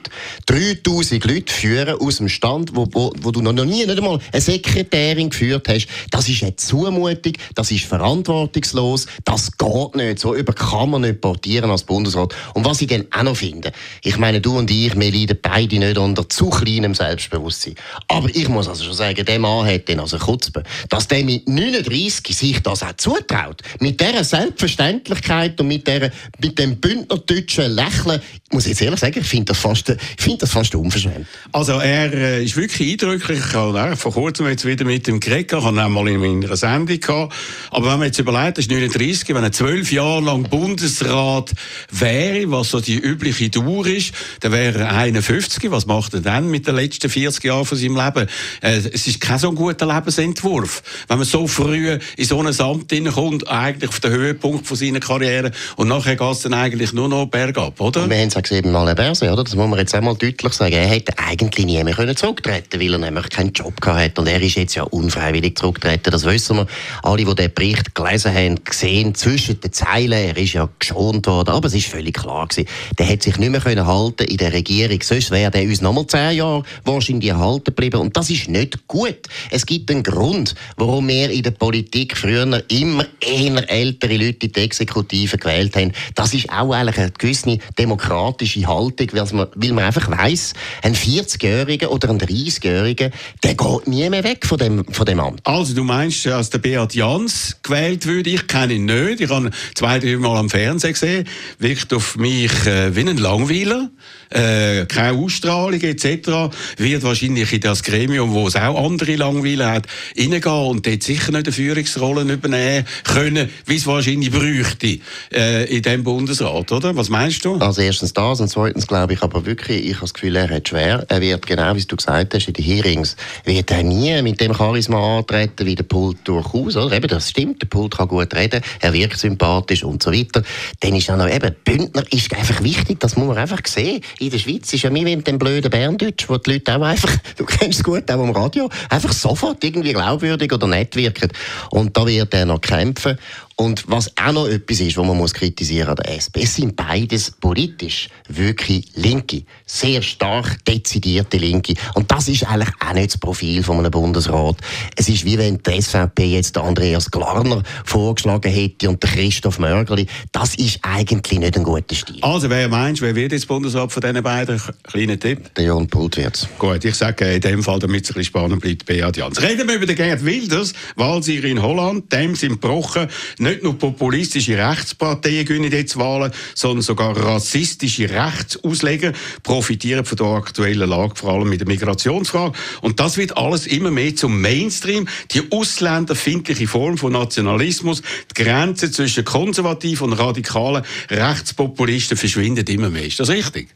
3000 0.46 1.24
Leute 1.24 1.52
führen 1.52 2.00
aus 2.00 2.18
dem 2.18 2.28
Stand, 2.28 2.74
wo, 2.74 2.88
wo, 2.92 3.12
wo 3.20 3.30
du 3.30 3.42
noch 3.42 3.52
nie, 3.52 3.84
nicht 3.84 3.90
einmal 3.90 4.18
eine 4.32 4.40
Sekretärin 4.40 5.30
geführt 5.30 5.68
hast. 5.68 5.86
Das 6.10 6.28
ist 6.28 6.42
eine 6.42 6.56
Zumutung, 6.56 7.32
das 7.54 7.70
ist 7.70 7.84
verantwortungslos, 7.84 9.06
das 9.24 9.56
geht 9.56 9.94
nicht. 9.96 10.18
So 10.18 10.34
über 10.34 10.52
kann 10.52 10.90
man 10.90 11.02
nicht 11.02 11.17
portieren 11.20 11.70
als 11.70 11.82
Bundesrat. 11.82 12.34
Und 12.54 12.64
was 12.64 12.80
ich 12.80 12.88
dann 12.88 13.06
auch 13.10 13.22
noch 13.22 13.36
finde, 13.36 13.72
ich 14.02 14.18
meine, 14.18 14.40
du 14.40 14.58
und 14.58 14.70
ich, 14.70 14.98
wir 14.98 15.12
leiden 15.12 15.38
beide 15.40 15.78
nicht 15.78 15.98
unter 15.98 16.28
zu 16.28 16.50
kleinem 16.50 16.94
Selbstbewusstsein. 16.94 17.74
Aber 18.08 18.28
ich 18.28 18.48
muss 18.48 18.68
also 18.68 18.84
schon 18.84 18.94
sagen, 18.94 19.24
der 19.24 19.38
Mann 19.38 19.66
hat 19.66 19.88
dann 19.88 20.00
also 20.00 20.18
Kutzbe. 20.18 20.62
Dass 20.88 21.08
der 21.08 21.24
mit 21.24 21.48
39 21.48 22.36
sich 22.36 22.62
das 22.62 22.82
auch 22.82 22.92
zutraut, 22.96 23.62
mit 23.80 24.00
dieser 24.00 24.24
Selbstverständlichkeit 24.24 25.60
und 25.60 25.68
mit, 25.68 25.86
der, 25.86 26.10
mit 26.40 26.58
dem 26.58 26.76
bündnerdeutschen 26.76 27.72
Lächeln, 27.72 28.20
muss 28.52 28.64
ich 28.64 28.70
jetzt 28.70 28.82
ehrlich 28.82 29.00
sagen, 29.00 29.18
ich 29.20 29.26
finde 29.26 29.46
das, 29.46 29.58
fast, 29.58 29.88
das 29.88 30.50
fast 30.50 30.74
unverschämt. 30.74 31.26
Also 31.52 31.72
er 31.72 32.12
äh, 32.12 32.44
ist 32.44 32.56
wirklich 32.56 32.92
eindrücklich. 32.92 33.38
Ich 33.38 33.54
habe 33.54 33.96
vor 33.96 34.12
kurzem 34.12 34.46
jetzt 34.48 34.64
wieder 34.64 34.84
mit 34.84 35.06
ihm 35.08 35.20
geredet, 35.20 35.52
ich 35.52 35.64
habe 35.64 35.82
auch 35.82 35.88
mal 35.88 36.08
in 36.08 36.20
meiner 36.20 36.56
Sendung 36.56 36.98
gehabt. 36.98 37.34
Aber 37.70 37.92
wenn 37.92 37.98
man 37.98 38.06
jetzt 38.06 38.18
überlegt, 38.18 38.58
er 38.58 38.60
ist 38.60 38.70
39, 38.70 39.28
wenn 39.34 39.44
er 39.44 39.52
zwölf 39.52 39.92
Jahre 39.92 40.20
lang 40.20 40.44
Bundesrat 40.44 41.07
Bundesrat 41.08 41.52
wäre, 41.90 42.50
was 42.50 42.70
so 42.70 42.80
die 42.80 42.96
übliche 42.96 43.48
Dauer 43.50 43.86
ist, 43.86 44.12
dann 44.40 44.52
wäre 44.52 44.80
er 44.80 44.94
51. 44.94 45.70
Was 45.70 45.86
macht 45.86 46.14
er 46.14 46.20
dann 46.20 46.50
mit 46.50 46.66
den 46.66 46.76
letzten 46.76 47.08
40 47.08 47.44
Jahren 47.44 47.64
von 47.64 47.78
seinem 47.78 47.96
Leben? 47.96 48.28
Äh, 48.60 48.78
es 48.92 49.06
ist 49.06 49.20
kein 49.20 49.38
so 49.38 49.52
guter 49.52 49.86
Lebensentwurf. 49.86 50.82
Wenn 51.08 51.18
man 51.18 51.26
so 51.26 51.46
früh 51.46 51.98
in 52.16 52.24
so 52.24 52.40
ein 52.40 52.60
Amt 52.60 52.92
hineinkommt, 52.92 53.48
eigentlich 53.48 53.88
auf 53.88 54.00
den 54.00 54.12
Höhepunkt 54.12 54.66
von 54.66 54.76
seiner 54.76 55.00
Karriere, 55.00 55.50
und 55.76 55.88
nachher 55.88 56.16
geht 56.16 56.32
es 56.32 56.42
dann 56.42 56.54
eigentlich 56.54 56.92
nur 56.92 57.08
noch 57.08 57.26
bergab, 57.26 57.80
oder? 57.80 58.04
Und 58.04 58.10
wir 58.10 58.18
haben 58.18 58.28
es 58.28 58.34
gesehen 58.34 58.70
mal 58.70 58.94
Berse, 58.94 59.32
oder? 59.32 59.44
Das 59.44 59.54
muss 59.54 59.68
man 59.68 59.78
jetzt 59.78 59.94
einmal 59.94 60.16
deutlich 60.16 60.52
sagen. 60.52 60.74
Er 60.74 60.86
hätte 60.86 61.12
eigentlich 61.18 61.66
nie 61.66 61.82
mehr 61.82 61.94
können 61.94 62.16
zurücktreten 62.16 62.80
weil 62.80 62.92
er 62.92 62.98
nämlich 62.98 63.28
keinen 63.30 63.52
Job 63.52 63.80
gehabt 63.80 64.00
hat. 64.00 64.18
Und 64.18 64.26
er 64.28 64.40
ist 64.40 64.56
jetzt 64.56 64.74
ja 64.74 64.82
unfreiwillig 64.84 65.56
zurückgetreten. 65.56 66.10
Das 66.10 66.24
wissen 66.24 66.56
wir. 66.56 66.66
Alle, 67.02 67.24
die 67.24 67.34
den 67.34 67.54
Bericht 67.54 67.94
gelesen 67.94 68.34
haben, 68.34 68.64
gesehen, 68.64 69.14
zwischen 69.14 69.60
den 69.60 69.72
Zeilen, 69.72 70.12
er 70.12 70.36
ist 70.36 70.52
ja 70.52 70.68
geschont 70.88 71.26
worden. 71.26 71.50
Aber 71.50 71.66
es 71.66 71.74
ist 71.74 71.86
völlig 71.86 72.14
klar 72.14 72.46
gewesen, 72.46 72.68
der 72.98 73.08
hat 73.08 73.22
sich 73.22 73.38
nicht 73.38 73.50
mehr 73.50 73.60
können 73.60 73.86
halten 73.86 74.24
in 74.24 74.36
der 74.36 74.52
Regierung. 74.52 74.98
Sonst 75.02 75.30
wäre 75.30 75.50
der 75.50 75.62
uns 75.62 75.80
noch 75.80 75.92
mal 75.92 76.06
zehn 76.06 76.36
Jahre 76.36 76.62
wahrscheinlich 76.84 77.30
erhalten 77.30 77.64
geblieben. 77.64 78.00
Und 78.00 78.16
das 78.16 78.30
ist 78.30 78.48
nicht 78.48 78.86
gut. 78.86 79.18
Es 79.50 79.66
gibt 79.66 79.90
einen 79.90 80.02
Grund, 80.02 80.54
warum 80.76 81.08
wir 81.08 81.30
in 81.30 81.42
der 81.42 81.50
Politik 81.52 82.16
früher 82.16 82.62
immer 82.68 83.06
eher 83.20 83.70
ältere 83.70 84.16
Leute 84.16 84.46
in 84.46 84.52
die 84.52 84.60
Exekutive 84.60 85.38
gewählt 85.38 85.76
haben. 85.76 85.92
Das 86.14 86.34
ist 86.34 86.50
auch 86.50 86.72
eigentlich 86.72 86.98
eine 86.98 87.10
gewisse 87.10 87.58
demokratische 87.78 88.66
Haltung, 88.66 89.08
weil 89.12 89.26
man, 89.32 89.48
weil 89.54 89.72
man 89.72 89.84
einfach 89.84 90.10
weiss, 90.10 90.54
ein 90.82 90.94
40-Jähriger 90.94 91.88
oder 91.88 92.10
ein 92.10 92.18
30-Jähriger, 92.18 93.10
der 93.42 93.54
geht 93.54 93.86
nie 93.86 94.08
mehr 94.08 94.24
weg 94.24 94.46
von 94.46 94.58
dem, 94.58 94.84
von 94.86 95.06
dem 95.06 95.20
Amt. 95.20 95.40
Also 95.44 95.74
du 95.74 95.84
meinst, 95.84 96.24
dass 96.26 96.50
der 96.50 96.58
Beat 96.58 96.94
Jans 96.94 97.56
gewählt 97.62 98.06
würde? 98.06 98.30
Ich 98.30 98.46
kenne 98.46 98.74
ihn 98.74 98.84
nicht. 98.84 99.20
Ich 99.20 99.30
habe 99.30 99.50
zwei, 99.74 99.98
drei 99.98 100.16
Mal 100.16 100.36
am 100.36 100.50
Fernsehen 100.50 100.77
Fernsehen 100.78 100.92
gesehen, 100.92 101.28
wirkt 101.58 101.92
auf 101.92 102.16
mich 102.16 102.52
äh, 102.66 102.94
wie 102.94 103.00
ein 103.00 103.16
Langweiler, 103.16 103.90
äh, 104.30 104.86
keine 104.86 105.18
Ausstrahlung 105.18 105.80
etc. 105.80 106.54
Wird 106.76 107.02
wahrscheinlich 107.02 107.52
in 107.52 107.60
das 107.60 107.82
Gremium, 107.82 108.32
wo 108.32 108.46
es 108.46 108.56
auch 108.56 108.84
andere 108.84 109.16
Langweiler 109.16 109.72
hat, 109.72 109.86
reingehen 110.16 110.52
und 110.52 110.86
dort 110.86 111.02
sicher 111.02 111.32
nicht 111.32 111.46
eine 111.46 111.52
Führungsrolle 111.52 112.32
übernehmen 112.32 112.86
können, 113.04 113.48
wie 113.66 113.76
es 113.76 113.86
wahrscheinlich 113.86 114.30
bräuchte 114.30 114.98
äh, 115.32 115.64
in 115.64 115.82
diesem 115.82 116.04
Bundesrat, 116.04 116.70
oder? 116.72 116.94
Was 116.96 117.08
meinst 117.08 117.44
du? 117.44 117.56
Also 117.56 117.82
erstens 117.82 118.12
das 118.12 118.40
und 118.40 118.48
zweitens 118.48 118.86
glaube 118.86 119.14
ich 119.14 119.22
aber 119.22 119.44
wirklich, 119.46 119.84
ich 119.84 119.94
habe 119.94 120.02
das 120.02 120.14
Gefühl, 120.14 120.36
er 120.36 120.48
hat 120.48 120.68
schwer. 120.68 121.04
Er 121.08 121.20
wird 121.20 121.46
genau, 121.46 121.74
wie 121.74 121.82
du 121.82 121.96
gesagt 121.96 122.34
hast, 122.34 122.48
in 122.48 122.54
den 122.54 122.64
Hearings, 122.64 123.16
wird 123.44 123.70
er 123.70 123.82
nie 123.82 124.20
mit 124.22 124.40
dem 124.40 124.54
Charisma 124.54 125.18
antreten 125.18 125.66
wie 125.66 125.74
der 125.74 125.84
Pult 125.84 126.18
durchaus, 126.24 126.76
oder? 126.76 126.96
Eben, 126.96 127.08
das 127.08 127.30
stimmt, 127.30 127.62
der 127.62 127.66
Pult 127.66 127.96
kann 127.96 128.08
gut 128.08 128.34
reden, 128.34 128.62
er 128.80 128.92
wirkt 128.92 129.18
sympathisch 129.18 129.84
und 129.84 130.02
so 130.02 130.12
weiter. 130.12 130.42
Dann 130.80 130.94
ist 130.94 131.10
auch 131.10 131.16
noch 131.16 131.28
eben, 131.28 131.54
Bündner 131.64 132.04
ist 132.10 132.34
einfach 132.34 132.62
wichtig, 132.62 133.00
das 133.00 133.16
muss 133.16 133.28
man 133.28 133.38
einfach 133.38 133.60
sehen. 133.66 134.02
In 134.18 134.30
der 134.30 134.38
Schweiz 134.38 134.72
ist 134.72 134.82
ja 134.82 134.94
wie 134.94 135.04
mit 135.04 135.26
dem 135.26 135.38
blöden 135.38 135.70
Berndeutsch, 135.70 136.28
wo 136.28 136.36
die 136.38 136.52
Leute 136.52 136.76
auch 136.76 136.82
einfach, 136.82 137.14
du 137.36 137.44
kennst 137.44 137.80
es 137.80 137.84
gut, 137.84 138.10
auch 138.10 138.20
am 138.20 138.30
Radio, 138.30 138.68
einfach 138.88 139.12
sofort 139.12 139.62
irgendwie 139.64 139.92
glaubwürdig 139.92 140.52
oder 140.52 140.66
nett 140.66 140.96
wirken. 140.96 141.30
Und 141.70 141.96
da 141.96 142.06
wird 142.06 142.34
er 142.34 142.46
noch 142.46 142.60
kämpfen. 142.60 143.18
Und 143.60 143.82
was 143.88 144.16
auch 144.16 144.30
noch 144.30 144.46
etwas 144.46 144.78
ist, 144.78 144.96
was 144.96 145.04
man 145.04 145.16
muss 145.16 145.34
kritisieren 145.34 145.88
an 145.88 145.96
der 145.96 146.14
SP, 146.14 146.46
es 146.46 146.54
sind 146.54 146.76
beides 146.76 147.32
politisch 147.32 148.08
wirklich 148.28 148.86
Linke. 148.94 149.42
Sehr 149.66 150.00
stark 150.00 150.64
dezidierte 150.64 151.38
Linke. 151.38 151.74
Und 151.94 152.08
das 152.12 152.28
ist 152.28 152.44
eigentlich 152.44 152.72
auch 152.78 152.92
nicht 152.92 153.14
das 153.14 153.18
Profil 153.18 153.64
von 153.64 153.78
einem 153.78 153.90
Bundesrat. 153.90 154.58
Es 154.94 155.08
ist 155.08 155.24
wie 155.24 155.36
wenn 155.38 155.58
die 155.58 155.82
SVP 155.82 156.26
jetzt 156.26 156.56
Andreas 156.56 157.10
Glarner 157.10 157.64
vorgeschlagen 157.84 158.52
hätte 158.52 158.88
und 158.88 159.02
der 159.02 159.10
Christoph 159.10 159.58
Mörgeli. 159.58 160.06
Das 160.30 160.54
ist 160.54 160.78
eigentlich 160.82 161.40
nicht 161.40 161.56
ein 161.56 161.64
guter 161.64 161.96
Stil. 161.96 162.18
Also, 162.22 162.48
wer 162.50 162.68
meinst 162.68 163.02
wer 163.02 163.16
wird 163.16 163.32
jetzt 163.32 163.48
Bundesrat 163.48 163.90
von 163.90 164.00
diesen 164.00 164.22
beiden? 164.22 164.62
Kleiner 164.84 165.18
Tipp. 165.18 165.52
Der 165.56 165.64
Jon 165.64 165.88
Pult 165.88 166.16
wird's. 166.16 166.46
Gut, 166.60 166.84
ich 166.84 166.94
sage 166.94 167.34
in 167.34 167.40
dem 167.40 167.64
Fall, 167.64 167.80
damit 167.80 168.04
es 168.04 168.10
ein 168.10 168.14
bisschen 168.14 168.24
spannend 168.24 168.62
bleibt, 168.62 168.86
Beat 168.86 169.16
Jans. 169.16 169.42
Reden 169.42 169.66
wir 169.66 169.74
über 169.74 169.86
den 169.86 169.96
Gerd 169.96 170.24
Wilders, 170.24 170.74
Wahlsieger 170.94 171.48
in 171.48 171.60
Holland. 171.60 172.12
Dem 172.12 172.36
sind 172.36 172.60
gebrochen 172.60 173.08
nicht 173.48 173.62
nur 173.62 173.78
populistische 173.78 174.58
Rechtsparteien 174.58 175.44
gewinnen 175.44 175.72
jetzt 175.72 175.98
Wahlen, 175.98 176.32
sondern 176.54 176.82
sogar 176.82 177.16
rassistische 177.16 178.10
Rechtsausleger 178.10 179.12
profitieren 179.42 180.04
von 180.04 180.16
der 180.16 180.26
aktuellen 180.26 180.88
Lage, 180.88 181.16
vor 181.16 181.32
allem 181.32 181.48
mit 181.48 181.60
der 181.60 181.68
Migrationsfrage. 181.68 182.56
Und 182.82 183.00
das 183.00 183.16
wird 183.16 183.36
alles 183.36 183.66
immer 183.66 183.90
mehr 183.90 184.14
zum 184.14 184.40
Mainstream. 184.40 185.08
Die 185.32 185.50
ausländerfindliche 185.50 186.66
Form 186.66 186.98
von 186.98 187.12
Nationalismus, 187.12 188.02
die 188.30 188.42
Grenze 188.42 188.90
zwischen 188.90 189.24
konservativen 189.24 190.12
und 190.12 190.18
radikalen 190.18 190.84
Rechtspopulisten 191.10 192.16
verschwindet 192.16 192.68
immer 192.68 192.90
mehr. 192.90 193.06
Ist 193.06 193.20
das 193.20 193.28
richtig? 193.28 193.68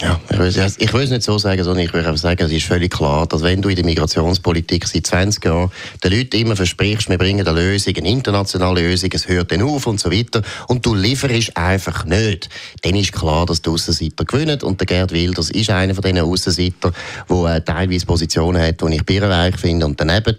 Ja, 0.00 0.20
ich 0.28 0.92
will, 0.92 1.02
es 1.02 1.10
nicht 1.10 1.22
so 1.22 1.38
sagen, 1.38 1.62
sondern 1.62 1.84
ich 1.84 1.92
will 1.92 2.00
einfach 2.00 2.16
sagen, 2.16 2.42
es 2.42 2.50
ist 2.50 2.66
völlig 2.66 2.92
klar, 2.92 3.28
dass 3.28 3.44
wenn 3.44 3.62
du 3.62 3.68
in 3.68 3.76
der 3.76 3.84
Migrationspolitik 3.84 4.88
seit 4.88 5.06
20 5.06 5.44
Jahren 5.44 5.70
den 6.02 6.12
Leuten 6.12 6.36
immer 6.36 6.56
versprichst, 6.56 7.08
wir 7.08 7.16
bringen 7.16 7.46
eine 7.46 7.56
Lösung, 7.56 7.94
eine 7.96 8.10
internationale 8.10 8.80
Lösung, 8.80 9.10
es 9.12 9.28
hört 9.28 9.52
dann 9.52 9.62
auf 9.62 9.86
und 9.86 10.00
so 10.00 10.10
weiter, 10.10 10.42
und 10.66 10.84
du 10.84 10.96
lieferst 10.96 11.56
einfach 11.56 12.04
nicht, 12.06 12.48
dann 12.82 12.96
ist 12.96 13.12
klar, 13.12 13.46
dass 13.46 13.62
die 13.62 13.70
Aussenseiter 13.70 14.24
gewinnen. 14.24 14.60
Und 14.62 14.80
der 14.80 14.86
Gerd 14.86 15.12
Wilders 15.12 15.50
ist 15.50 15.70
einer 15.70 15.94
von 15.94 16.02
diesen 16.02 16.18
Aussenseiter, 16.18 16.92
der 17.30 17.54
äh, 17.54 17.60
teilweise 17.60 18.04
Positionen 18.04 18.60
hat, 18.60 18.80
die 18.80 18.96
ich 18.96 19.06
birrenweich 19.06 19.56
finde 19.56 19.86
und 19.86 20.00
daneben. 20.00 20.36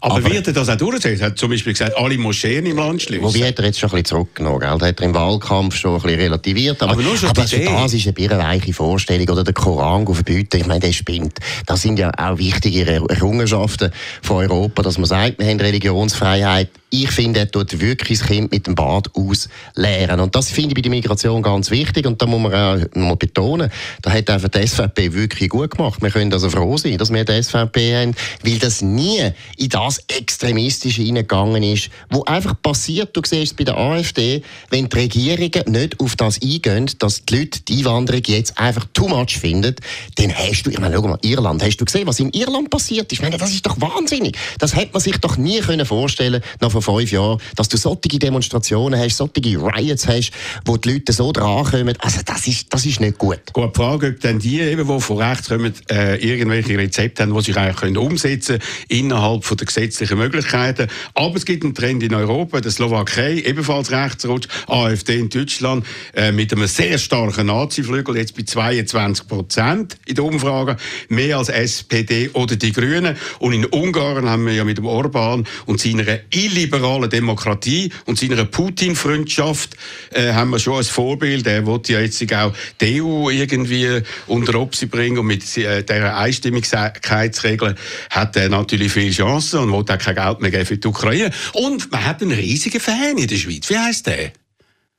Aber, 0.00 0.16
aber 0.16 0.30
wird 0.30 0.46
er 0.46 0.52
das 0.52 0.68
auch 0.68 0.76
durchsetzen? 0.76 1.20
Er 1.20 1.26
hat 1.28 1.38
zum 1.38 1.50
Beispiel 1.50 1.72
gesagt, 1.72 1.96
alle 1.96 2.16
Moscheen 2.18 2.66
im 2.66 2.76
Land 2.76 3.02
schließen. 3.02 3.24
Wobei 3.24 3.48
hat 3.48 3.58
er 3.58 3.66
jetzt 3.66 3.78
schon 3.78 3.90
ein 3.90 3.92
bisschen 3.92 4.04
zurückgenommen. 4.04 4.60
Gell? 4.60 4.70
hat 4.70 5.00
er 5.00 5.06
im 5.06 5.14
Wahlkampf 5.14 5.76
schon 5.76 5.96
ein 5.96 6.02
bisschen 6.02 6.20
relativiert. 6.20 6.82
Aber, 6.82 6.92
aber, 6.92 7.02
nur 7.02 7.16
schon 7.16 7.30
aber 7.30 7.42
das 7.42 7.52
ist 7.52 8.04
eine 8.06 8.12
birrenweiche 8.12 8.72
Vorstellung. 8.72 9.28
Oder 9.28 9.44
der 9.44 9.54
Koran 9.54 10.06
verbieten, 10.06 10.58
ich 10.58 10.66
meine, 10.66 10.80
der 10.80 10.92
spinnt. 10.92 11.38
Das 11.66 11.82
sind 11.82 11.98
ja 11.98 12.12
auch 12.16 12.38
wichtige 12.38 12.84
Errungenschaften 12.86 13.90
von 14.22 14.48
Europa, 14.48 14.82
dass 14.82 14.98
man 14.98 15.06
sagt, 15.06 15.38
wir 15.38 15.46
haben 15.46 15.60
Religionsfreiheit 15.60 16.70
ich 16.90 17.10
finde, 17.10 17.40
er 17.40 17.50
tut 17.50 17.80
wirklich 17.80 18.18
das 18.18 18.28
Kind 18.28 18.50
mit 18.50 18.66
dem 18.66 18.74
Bad 18.74 19.10
ausleeren. 19.14 20.20
Und 20.20 20.34
das 20.34 20.50
finde 20.50 20.70
ich 20.70 20.74
bei 20.74 20.80
der 20.80 20.90
Migration 20.90 21.42
ganz 21.42 21.70
wichtig. 21.70 22.06
Und 22.06 22.20
da 22.20 22.26
muss 22.26 22.40
man 22.40 22.54
auch 22.54 22.86
mal 22.94 23.16
betonen, 23.16 23.70
da 24.02 24.12
hat 24.12 24.30
einfach 24.30 24.48
die 24.48 24.66
SVP 24.66 25.12
wirklich 25.12 25.50
gut 25.50 25.76
gemacht. 25.76 26.00
Wir 26.00 26.10
können 26.10 26.32
also 26.32 26.48
froh 26.48 26.76
sein, 26.76 26.96
dass 26.96 27.12
wir 27.12 27.24
die 27.24 27.42
SVP 27.42 27.94
haben, 27.94 28.14
weil 28.42 28.58
das 28.58 28.80
nie 28.80 29.20
in 29.56 29.68
das 29.68 30.02
Extremistische 30.08 31.02
hineingegangen 31.02 31.62
ist, 31.62 31.90
wo 32.10 32.24
einfach 32.24 32.54
passiert, 32.62 33.14
du 33.16 33.20
siehst 33.24 33.52
es 33.52 33.54
bei 33.54 33.64
der 33.64 33.76
AfD, 33.76 34.42
wenn 34.70 34.88
die 34.88 34.96
Regierungen 34.96 35.64
nicht 35.66 36.00
auf 36.00 36.16
das 36.16 36.40
eingehen, 36.40 36.90
dass 36.98 37.24
die 37.24 37.36
Leute 37.36 37.60
die 37.60 37.78
Einwanderung 37.78 38.22
jetzt 38.26 38.58
einfach 38.58 38.86
too 38.94 39.08
much 39.08 39.38
finden, 39.38 39.74
dann 40.16 40.34
hast 40.34 40.62
du, 40.62 40.70
ich 40.70 40.78
meine, 40.78 40.96
schau 40.96 41.02
mal, 41.02 41.18
Irland, 41.22 41.62
hast 41.62 41.76
du 41.76 41.84
gesehen, 41.84 42.06
was 42.06 42.20
in 42.20 42.30
Irland 42.30 42.70
passiert 42.70 43.12
ist? 43.12 43.18
Ich 43.18 43.22
meine, 43.22 43.36
das 43.36 43.50
ist 43.50 43.66
doch 43.66 43.80
wahnsinnig. 43.80 44.36
Das 44.58 44.74
hätte 44.74 44.92
man 44.92 45.02
sich 45.02 45.18
doch 45.18 45.36
nie 45.36 45.60
können 45.60 45.84
vorstellen 45.84 46.42
können, 46.42 46.77
vor 46.82 46.98
fünf 46.98 47.12
Jahren, 47.12 47.40
dass 47.56 47.68
du 47.68 47.76
solche 47.76 48.18
Demonstrationen 48.18 48.98
hast, 48.98 49.16
solche 49.16 49.58
Riots 49.58 50.06
hast, 50.06 50.32
wo 50.64 50.76
die 50.76 50.92
Leute 50.92 51.12
so 51.12 51.32
drankommen. 51.32 51.94
Also 52.00 52.20
das 52.24 52.46
ist, 52.46 52.72
das 52.72 52.86
ist 52.86 53.00
nicht 53.00 53.18
gut. 53.18 53.40
Gut, 53.52 53.76
die 53.76 53.80
Frage, 53.80 54.08
ob 54.08 54.20
dann 54.20 54.38
die, 54.38 54.60
eben, 54.60 54.86
die 54.86 55.00
von 55.00 55.18
rechts 55.18 55.48
kommen, 55.48 55.72
äh, 55.90 56.16
irgendwelche 56.16 56.78
Rezepte 56.78 57.22
haben, 57.22 57.34
die 57.34 57.42
sich 57.42 57.56
eigentlich 57.56 57.76
können 57.76 57.96
umsetzen 57.96 58.58
können 58.58 58.72
innerhalb 58.88 59.44
von 59.44 59.56
der 59.56 59.66
gesetzlichen 59.66 60.18
Möglichkeiten. 60.18 60.88
Aber 61.14 61.36
es 61.36 61.44
gibt 61.44 61.64
einen 61.64 61.74
Trend 61.74 62.02
in 62.02 62.14
Europa, 62.14 62.60
der 62.60 62.70
Slowakei, 62.70 63.42
ebenfalls 63.44 63.90
rechtsrutsch, 63.90 64.48
AfD 64.66 65.18
in 65.18 65.28
Deutschland, 65.28 65.84
äh, 66.14 66.32
mit 66.32 66.52
einem 66.52 66.66
sehr 66.66 66.98
starken 66.98 67.46
Nazi-Flügel, 67.46 68.16
jetzt 68.16 68.36
bei 68.36 68.42
22 68.42 69.26
Prozent 69.26 69.96
in 70.06 70.14
der 70.14 70.24
Umfrage, 70.24 70.76
mehr 71.08 71.38
als 71.38 71.48
SPD 71.48 72.30
oder 72.32 72.56
die 72.56 72.72
Grünen. 72.72 73.16
Und 73.38 73.52
in 73.52 73.66
Ungarn 73.66 74.28
haben 74.28 74.46
wir 74.46 74.52
ja 74.52 74.64
mit 74.64 74.78
dem 74.78 74.86
Orban 74.86 75.46
und 75.66 75.80
seiner 75.80 76.18
illiberalen 76.30 76.67
liberalen 76.68 77.08
Demokratie 77.08 77.90
und 78.04 78.18
seiner 78.18 78.44
Putin-Freundschaft 78.44 79.76
äh, 80.10 80.32
haben 80.32 80.50
wir 80.50 80.58
schon 80.58 80.74
als 80.74 80.88
Vorbild. 80.88 81.46
Er 81.46 81.64
wollte 81.64 81.94
ja 81.94 82.00
jetzt 82.00 82.22
auch 82.34 82.52
die 82.80 83.02
EU 83.02 83.30
irgendwie 83.30 84.02
unter 84.26 84.54
Obsi 84.60 84.86
bringen 84.86 85.18
und 85.18 85.26
mit 85.26 85.56
äh, 85.56 85.82
dieser 85.82 86.16
Einstimmigkeitsregel 86.16 87.74
hat 88.10 88.36
er 88.36 88.48
natürlich 88.48 88.92
viele 88.92 89.10
Chancen 89.10 89.60
und 89.60 89.72
wollte 89.72 89.94
auch 89.94 89.98
kein 89.98 90.14
Geld 90.14 90.40
mehr 90.40 90.50
geben 90.50 90.66
für 90.66 90.76
die 90.76 90.88
Ukraine. 90.88 91.30
Und 91.54 91.90
man 91.90 92.04
hat 92.04 92.22
einen 92.22 92.32
riesigen 92.32 92.80
Fan 92.80 93.16
in 93.16 93.26
der 93.26 93.36
Schweiz. 93.36 93.68
Wie 93.70 93.78
heißt 93.78 94.06
der? 94.06 94.32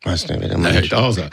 Weiß 0.06 0.30
nicht, 0.30 0.42
wie 0.42 0.48
der 0.48 0.58
Mensch. 0.58 0.94
Also. 0.94 1.24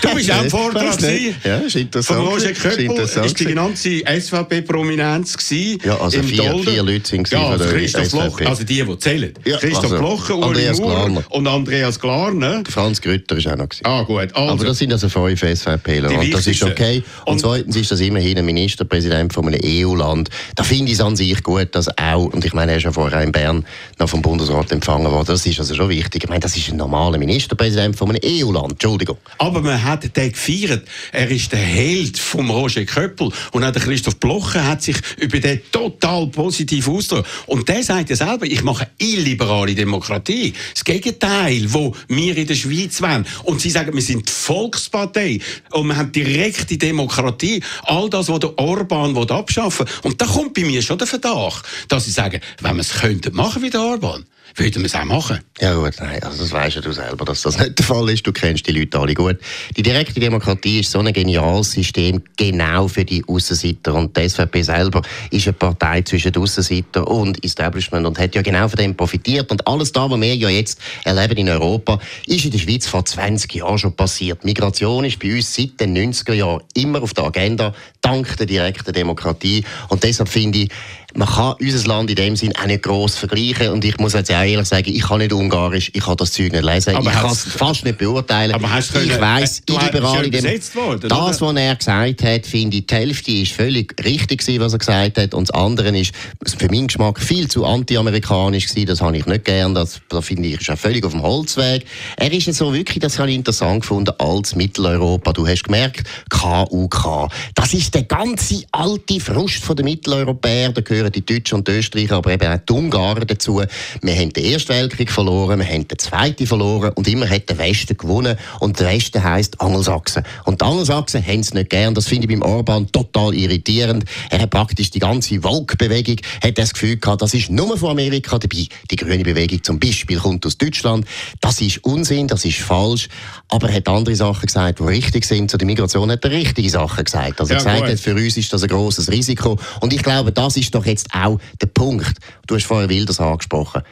Du 0.00 0.14
bist 0.14 0.32
auch 0.32 0.42
im 0.42 0.50
Vortrag 0.50 0.98
Ja, 1.44 1.58
ist 1.58 1.76
interessant. 1.76 2.18
Von 2.18 2.28
Roger 2.28 2.52
Köppel 2.52 2.90
ist 3.26 3.38
die 3.40 3.44
ganze 3.44 4.02
SVP-Prominenz 4.06 5.36
Ja, 5.84 6.00
also 6.00 6.22
vier, 6.22 6.54
vier 6.64 6.82
Leute 6.82 7.06
sind 7.06 7.30
Ja, 7.30 7.50
also 7.50 7.66
Christoph 7.66 8.12
Loch, 8.12 8.40
also 8.40 8.64
die, 8.64 8.82
die 8.82 8.98
zählen. 8.98 9.34
Ja, 9.44 9.58
Christoph 9.58 9.92
also, 9.92 9.96
Locher, 9.98 10.38
Uli 10.38 10.72
Moore 10.78 11.24
und 11.28 11.46
Andreas 11.46 12.00
Glarner. 12.00 12.62
Franz 12.68 13.02
Grütter 13.02 13.36
ist 13.36 13.46
auch 13.46 13.56
noch 13.56 13.68
gewesen. 13.68 13.84
Ah, 13.84 14.02
gut. 14.02 14.34
Also, 14.34 14.52
Aber 14.52 14.64
das 14.64 14.78
sind 14.78 14.92
also 14.92 15.10
fünf 15.10 15.40
SVPler 15.40 16.10
und 16.10 16.32
das 16.32 16.46
ist 16.46 16.62
okay. 16.62 17.02
Und, 17.26 17.32
und, 17.34 17.40
zweitens 17.40 17.76
ist 17.76 17.90
das 17.90 18.00
immerhin 18.00 18.38
ein 18.38 18.46
Ministerpräsident 18.46 19.34
von 19.34 19.46
einem 19.46 19.60
EU-Land. 19.62 20.30
Da 20.56 20.62
finde 20.62 20.86
ich 20.86 20.94
es 20.98 21.00
an 21.04 21.16
sich 21.16 21.42
gut, 21.42 21.74
dass 21.74 21.88
auch, 21.98 22.32
und 22.32 22.44
ich 22.44 22.54
meine, 22.54 22.72
er 22.72 22.78
ist 22.78 22.84
ja 22.84 22.92
vorher 22.92 23.22
in 23.22 23.32
Bern 23.32 23.66
noch 23.98 24.08
vom 24.08 24.22
Bundesrat 24.22 24.72
empfangen 24.72 25.10
worden, 25.12 25.26
das 25.26 25.44
ist 25.44 25.58
also 25.58 25.74
schon 25.74 25.90
wichtig. 25.90 26.24
Ich 26.24 26.30
meine, 26.30 26.40
das 26.40 26.56
ist 26.56 26.70
ein 26.70 26.76
normaler 26.78 27.18
Ministerpräsident 27.18 27.89
Präsident 27.90 27.96
von 27.96 28.10
einem 28.10 28.20
EU-Land. 28.24 28.72
Entschuldigung. 28.72 29.18
Aber 29.38 29.60
man 29.60 29.82
hat 29.82 30.16
den 30.16 30.32
gefeiert. 30.32 30.86
Er 31.12 31.30
ist 31.30 31.52
der 31.52 31.58
Held 31.58 32.18
von 32.18 32.48
Roger 32.50 32.84
Köppel. 32.84 33.30
Und 33.52 33.64
auch 33.64 33.72
Christoph 33.72 34.16
Blocher 34.16 34.66
hat 34.66 34.82
sich 34.82 34.96
über 35.18 35.40
den 35.40 35.60
total 35.70 36.26
positiv 36.28 36.88
ausgedrückt. 36.88 37.28
Und 37.46 37.68
der 37.68 37.82
sagt 37.82 38.10
ja 38.10 38.16
selber, 38.16 38.46
ich 38.46 38.62
mache 38.62 38.88
illiberale 38.98 39.74
Demokratie. 39.74 40.52
Das 40.74 40.84
Gegenteil, 40.84 41.64
wo 41.68 41.94
wir 42.08 42.36
in 42.36 42.46
der 42.46 42.54
Schweiz 42.54 43.00
wollen. 43.02 43.26
Und 43.44 43.60
sie 43.60 43.70
sagen, 43.70 43.94
wir 43.94 44.02
sind 44.02 44.28
die 44.28 44.32
Volkspartei. 44.32 45.40
Und 45.70 45.88
wir 45.88 45.96
haben 45.96 46.12
direkte 46.12 46.76
Demokratie. 46.76 47.62
All 47.82 48.10
das, 48.10 48.28
was 48.28 48.40
der 48.40 48.58
Orban 48.58 49.16
abschaffen 49.16 49.86
will. 49.86 50.10
Und 50.10 50.20
da 50.20 50.26
kommt 50.26 50.54
bei 50.54 50.62
mir 50.62 50.82
schon 50.82 50.98
der 50.98 51.06
Verdacht, 51.06 51.64
dass 51.88 52.04
sie 52.04 52.10
sagen, 52.10 52.40
wenn 52.60 52.76
wir 52.76 52.80
es 52.80 52.92
könnten 52.92 53.34
machen 53.34 53.62
wie 53.62 53.70
der 53.70 53.80
Orban, 53.80 54.24
würden 54.56 54.82
wir 54.82 54.86
es 54.86 54.94
auch 54.94 55.04
machen. 55.04 55.40
Ja 55.60 55.74
gut, 55.74 55.94
nein, 56.00 56.22
also 56.22 56.42
das 56.42 56.52
weißt 56.52 56.76
ja 56.76 56.82
du 56.82 56.92
selber, 56.92 57.24
dass 57.24 57.42
das 57.42 57.58
nicht 57.58 57.78
der 57.78 57.84
Fall 57.84 58.08
ist. 58.10 58.26
Du 58.26 58.32
kennst 58.32 58.66
die 58.66 58.72
Leute 58.72 58.98
alle 58.98 59.14
gut. 59.14 59.38
Die 59.76 59.82
direkte 59.82 60.18
Demokratie 60.18 60.80
ist 60.80 60.90
so 60.90 61.00
ein 61.00 61.12
geniales 61.12 61.72
System 61.72 62.22
genau 62.36 62.88
für 62.88 63.04
die 63.04 63.24
Aussenseiter. 63.26 63.94
Und 63.94 64.16
die 64.16 64.28
SVP 64.28 64.62
selber 64.62 65.02
ist 65.30 65.46
eine 65.46 65.52
Partei 65.54 66.02
zwischen 66.02 66.34
Aussenseiter 66.36 67.06
und 67.06 67.42
Establishment 67.44 68.06
und 68.06 68.18
hat 68.18 68.34
ja 68.34 68.42
genau 68.42 68.68
von 68.68 68.78
dem 68.78 68.96
profitiert. 68.96 69.50
Und 69.50 69.66
alles 69.66 69.92
das, 69.92 70.10
was 70.10 70.20
wir 70.20 70.34
ja 70.34 70.48
jetzt 70.48 70.80
erleben 71.04 71.36
in 71.36 71.48
Europa, 71.48 71.98
ist 72.26 72.44
in 72.44 72.50
der 72.50 72.58
Schweiz 72.58 72.86
vor 72.86 73.04
20 73.04 73.54
Jahren 73.54 73.78
schon 73.78 73.94
passiert. 73.94 74.44
Migration 74.44 75.04
ist 75.04 75.18
bei 75.18 75.34
uns 75.34 75.54
seit 75.54 75.80
den 75.80 75.96
90er 75.96 76.34
Jahren 76.34 76.62
immer 76.74 77.02
auf 77.02 77.14
der 77.14 77.24
Agenda, 77.24 77.74
dank 78.00 78.36
der 78.36 78.46
direkten 78.46 78.92
Demokratie. 78.92 79.64
Und 79.88 80.02
deshalb 80.02 80.28
finde 80.28 80.60
ich, 80.60 80.70
man 81.14 81.28
kann 81.28 81.54
unser 81.60 81.88
Land 81.88 82.10
in 82.10 82.16
dem 82.16 82.36
Sinn 82.36 82.52
auch 82.56 82.66
nicht 82.66 82.82
gross 82.82 83.16
vergleichen. 83.16 83.68
Und 83.68 83.84
ich 83.84 83.98
muss 83.98 84.12
jetzt 84.12 84.30
auch 84.30 84.42
ehrlich 84.42 84.66
sagen, 84.66 84.88
ich 84.88 85.02
kann 85.02 85.18
nicht 85.18 85.32
Ungarisch, 85.32 85.90
ich 85.92 86.04
kann 86.04 86.16
das 86.16 86.32
Zeug 86.32 86.52
nicht 86.52 86.64
lesen, 86.64 86.94
aber 86.94 87.10
ich 87.10 87.16
kann 87.16 87.32
es 87.32 87.44
fast 87.44 87.84
nicht 87.84 87.98
beurteilen. 87.98 88.54
Aber 88.54 88.70
hast 88.70 88.94
ich 88.94 89.20
weiss, 89.20 89.60
äh, 89.60 89.72
illiberal 89.72 90.24
in 90.24 90.32
dem... 90.32 90.44
Worden, 90.44 91.08
das, 91.08 91.40
was 91.40 91.56
er 91.56 91.76
gesagt 91.76 92.22
hat, 92.22 92.46
finde 92.46 92.78
ich, 92.78 92.86
die 92.86 92.94
Hälfte 92.94 93.32
ist 93.32 93.52
völlig 93.52 93.94
richtig 94.04 94.40
gewesen, 94.40 94.60
was 94.60 94.72
er 94.72 94.78
gesagt 94.78 95.18
hat. 95.18 95.34
Und 95.34 95.48
das 95.48 95.54
andere 95.54 95.96
ist 95.98 96.12
für 96.58 96.68
meinen 96.68 96.86
Geschmack 96.86 97.20
viel 97.20 97.48
zu 97.48 97.64
anti-amerikanisch 97.64 98.68
gewesen. 98.68 98.86
Das 98.86 99.00
habe 99.00 99.16
ich 99.16 99.26
nicht 99.26 99.44
gern. 99.44 99.74
Das, 99.74 100.00
das 100.08 100.24
finde 100.24 100.48
ich, 100.48 100.60
ist 100.60 100.70
auch 100.70 100.78
völlig 100.78 101.04
auf 101.04 101.12
dem 101.12 101.22
Holzweg. 101.22 101.84
Er 102.16 102.32
ist 102.32 102.52
so 102.54 102.72
wirklich, 102.72 103.00
das 103.00 103.18
habe 103.18 103.30
ich 103.30 103.36
interessant 103.36 103.82
gefunden, 103.82 104.12
als 104.18 104.54
Mitteleuropa. 104.54 105.32
Du 105.32 105.46
hast 105.46 105.64
gemerkt, 105.64 106.06
KUK. 106.28 107.28
Das 107.54 107.74
ist 107.74 107.94
der 107.94 108.04
ganze 108.04 108.62
alte 108.72 109.20
Frust 109.20 109.64
von 109.64 109.76
den 109.76 109.84
Mitteleuropäern. 109.84 110.74
Da 110.74 110.80
gehören 111.00 111.12
die 111.12 111.24
Deutschen 111.24 111.58
und 111.58 111.68
die 111.68 111.72
Österreicher, 111.72 112.16
aber 112.16 112.32
eben 112.32 112.52
auch 112.52 112.58
die 112.58 112.72
Ungarn 112.72 113.26
dazu. 113.26 113.62
Wir 114.02 114.14
haben 114.14 114.32
den 114.32 114.44
Ersten 114.44 114.70
Weltkrieg 114.70 115.10
verloren, 115.10 115.60
wir 115.60 115.66
haben 115.66 115.88
den 115.88 115.98
Zweiten 115.98 116.46
verloren 116.46 116.92
und 116.94 117.08
immer 117.08 117.28
hat 117.28 117.48
der 117.48 117.58
Westen 117.58 117.96
gewonnen. 117.96 118.36
Und 118.60 118.78
der 118.78 118.88
Westen 118.88 119.22
heisst 119.22 119.60
Angelsachsen. 119.60 120.22
Und 120.44 120.60
die 120.60 120.64
Angelsachsen 120.64 121.26
haben 121.26 121.40
es 121.40 121.54
nicht 121.54 121.70
gern. 121.70 121.94
Das 121.94 122.06
finde 122.06 122.26
ich 122.26 122.38
beim 122.38 122.48
Orban 122.48 122.90
total 122.92 123.34
irritierend. 123.34 124.04
Er 124.28 124.40
hat 124.40 124.50
praktisch 124.50 124.90
die 124.90 124.98
ganze 124.98 125.40
Volk-Bewegung, 125.40 126.16
hat 126.42 126.58
das 126.58 126.72
Gefühl 126.72 126.96
gehabt, 126.98 127.22
das 127.22 127.34
ist 127.34 127.50
nur 127.50 127.76
von 127.78 127.90
Amerika 127.90 128.38
dabei. 128.38 128.66
Die 128.90 128.96
grüne 128.96 129.24
Bewegung 129.24 129.62
zum 129.62 129.80
Beispiel 129.80 130.18
kommt 130.18 130.44
aus 130.44 130.58
Deutschland. 130.58 131.06
Das 131.40 131.60
ist 131.60 131.82
Unsinn, 131.84 132.28
das 132.28 132.44
ist 132.44 132.58
falsch. 132.58 133.08
Aber 133.48 133.68
er 133.68 133.76
hat 133.76 133.88
andere 133.88 134.14
Sachen 134.16 134.46
gesagt, 134.46 134.80
die 134.80 134.84
richtig 134.84 135.24
sind. 135.24 135.50
Zu 135.50 135.56
der 135.56 135.66
Migration 135.66 136.10
hat 136.10 136.24
er 136.24 136.30
richtige 136.30 136.68
Sachen 136.68 137.04
gesagt. 137.04 137.40
Also 137.40 137.54
ja, 137.54 137.60
er 137.60 137.64
gesagt 137.64 137.90
hat, 137.90 138.00
für 138.00 138.14
uns 138.14 138.36
ist 138.36 138.52
das 138.52 138.62
ein 138.62 138.68
grosses 138.68 139.10
Risiko. 139.10 139.58
Und 139.80 139.92
ich 139.92 140.02
glaube, 140.02 140.32
das 140.32 140.56
ist 140.56 140.74
doch 140.74 140.84
jetzt 140.90 141.08
auch 141.14 141.38
der 141.60 141.66
Punkt. 141.66 142.16
Du 142.46 142.54
hast 142.54 142.64
vorher 142.64 142.88
Wilders 142.88 143.20
angesprochen. 143.20 143.82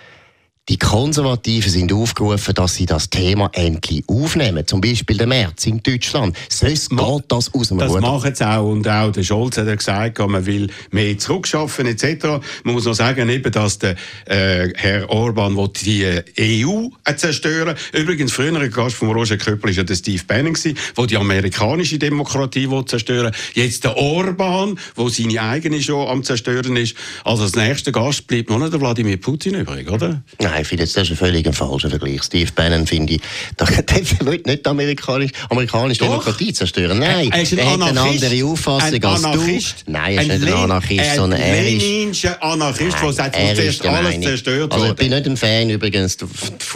Die 0.69 0.79
Konservativen 0.79 1.71
sind 1.71 1.95
aufgerufen, 1.95 2.53
dass 2.55 2.75
sie 2.75 2.85
das 2.85 3.09
Thema 3.09 3.49
endlich 3.55 4.05
aufnehmen. 4.07 4.67
Zum 4.67 4.83
Beispiel 4.83 5.17
der 5.17 5.27
März 5.27 5.67
in 5.67 5.83
Deutschland. 5.83 6.37
Sonst 6.51 6.91
geht 6.91 7.25
das 7.29 7.55
aus 7.55 7.69
dem 7.69 7.79
Das 7.79 7.91
Ruder. 7.91 8.01
machen 8.03 8.35
sie 8.35 8.47
auch. 8.47 8.69
Und 8.69 8.87
auch 8.87 9.11
der 9.11 9.23
Scholz 9.23 9.57
hat 9.57 9.79
gesagt, 9.79 10.19
man 10.19 10.45
will 10.45 10.69
mehr 10.91 11.17
zurückschaffen 11.17 11.87
etc. 11.87 12.27
Man 12.65 12.75
muss 12.75 12.85
noch 12.85 12.93
sagen, 12.93 13.31
eben, 13.31 13.51
dass 13.51 13.79
der 13.79 13.97
äh, 14.27 14.69
Herr 14.77 15.09
Orban 15.09 15.57
die 15.83 16.03
äh, 16.05 16.23
EU 16.39 16.89
zerstören 17.17 17.75
Übrigens, 17.95 18.33
früher 18.33 18.55
ein 18.55 18.71
Gast 18.71 18.97
von 18.97 19.11
Roger 19.11 19.39
Köppel 19.39 19.71
war 19.71 19.77
ja 19.77 19.83
der 19.85 19.95
Steve 19.95 20.23
Bannon, 20.27 20.55
der 20.55 21.07
die 21.07 21.17
amerikanische 21.17 21.99
Demokratie 21.99 22.69
zerstören 22.85 23.35
Jetzt 23.55 23.85
der 23.85 23.97
Orban, 23.97 24.79
der 24.99 25.09
seine 25.09 25.41
eigene 25.41 25.83
schon 25.83 26.07
am 26.07 26.23
zerstören 26.23 26.77
ist. 26.77 26.95
Also 27.25 27.45
als 27.45 27.57
nächster 27.57 27.91
Gast 27.91 28.27
bleibt 28.27 28.51
noch 28.51 28.59
nicht 28.59 28.75
der 28.75 28.81
Wladimir 28.83 29.17
Putin 29.17 29.55
übrig, 29.55 29.91
oder? 29.91 30.23
Nein 30.41 30.58
Nein, 30.59 30.63
ich 30.63 30.69
finde, 30.69 30.85
das 30.87 30.97
ist 30.97 31.11
ein 31.11 31.17
völlig 31.17 31.55
falscher 31.55 31.89
Vergleich. 31.89 32.23
Steve 32.25 32.51
Bannon 32.53 32.85
finde 32.85 33.15
ich, 33.15 33.21
der 33.59 33.69
will 34.27 34.43
nicht 34.45 34.67
die 34.67 34.69
amerikanische, 34.69 35.33
amerikanische 35.49 36.01
Demokratie 36.01 36.53
zerstören. 36.53 36.99
Nein, 36.99 37.31
er, 37.31 37.43
ist 37.43 37.53
ein 37.53 37.59
er 37.59 37.71
hat 37.71 37.83
eine 37.83 38.01
andere 38.01 38.45
Auffassung 38.45 38.95
ein 38.95 39.05
als 39.05 39.25
Anarchist. 39.25 39.85
du. 39.87 39.93
Nein, 39.93 40.17
er 40.17 40.23
ist 40.23 40.31
ein 40.31 40.41
nicht 40.41 40.53
ein 40.53 40.59
Anarchist, 40.59 41.15
sondern 41.15 41.41
er 41.41 41.69
ist... 41.69 42.25
Ein 42.27 42.43
Anarchist, 42.43 42.97
der 43.01 43.13
sagt, 43.13 43.37
er 43.37 43.55
zuerst 43.55 43.87
alles 43.87 44.21
zerstört 44.21 44.73
Also 44.73 44.87
ich 44.87 44.95
bin 44.95 45.11
nicht 45.11 45.27
ein 45.27 45.37
Fan, 45.37 45.71
übrigens, 45.71 46.17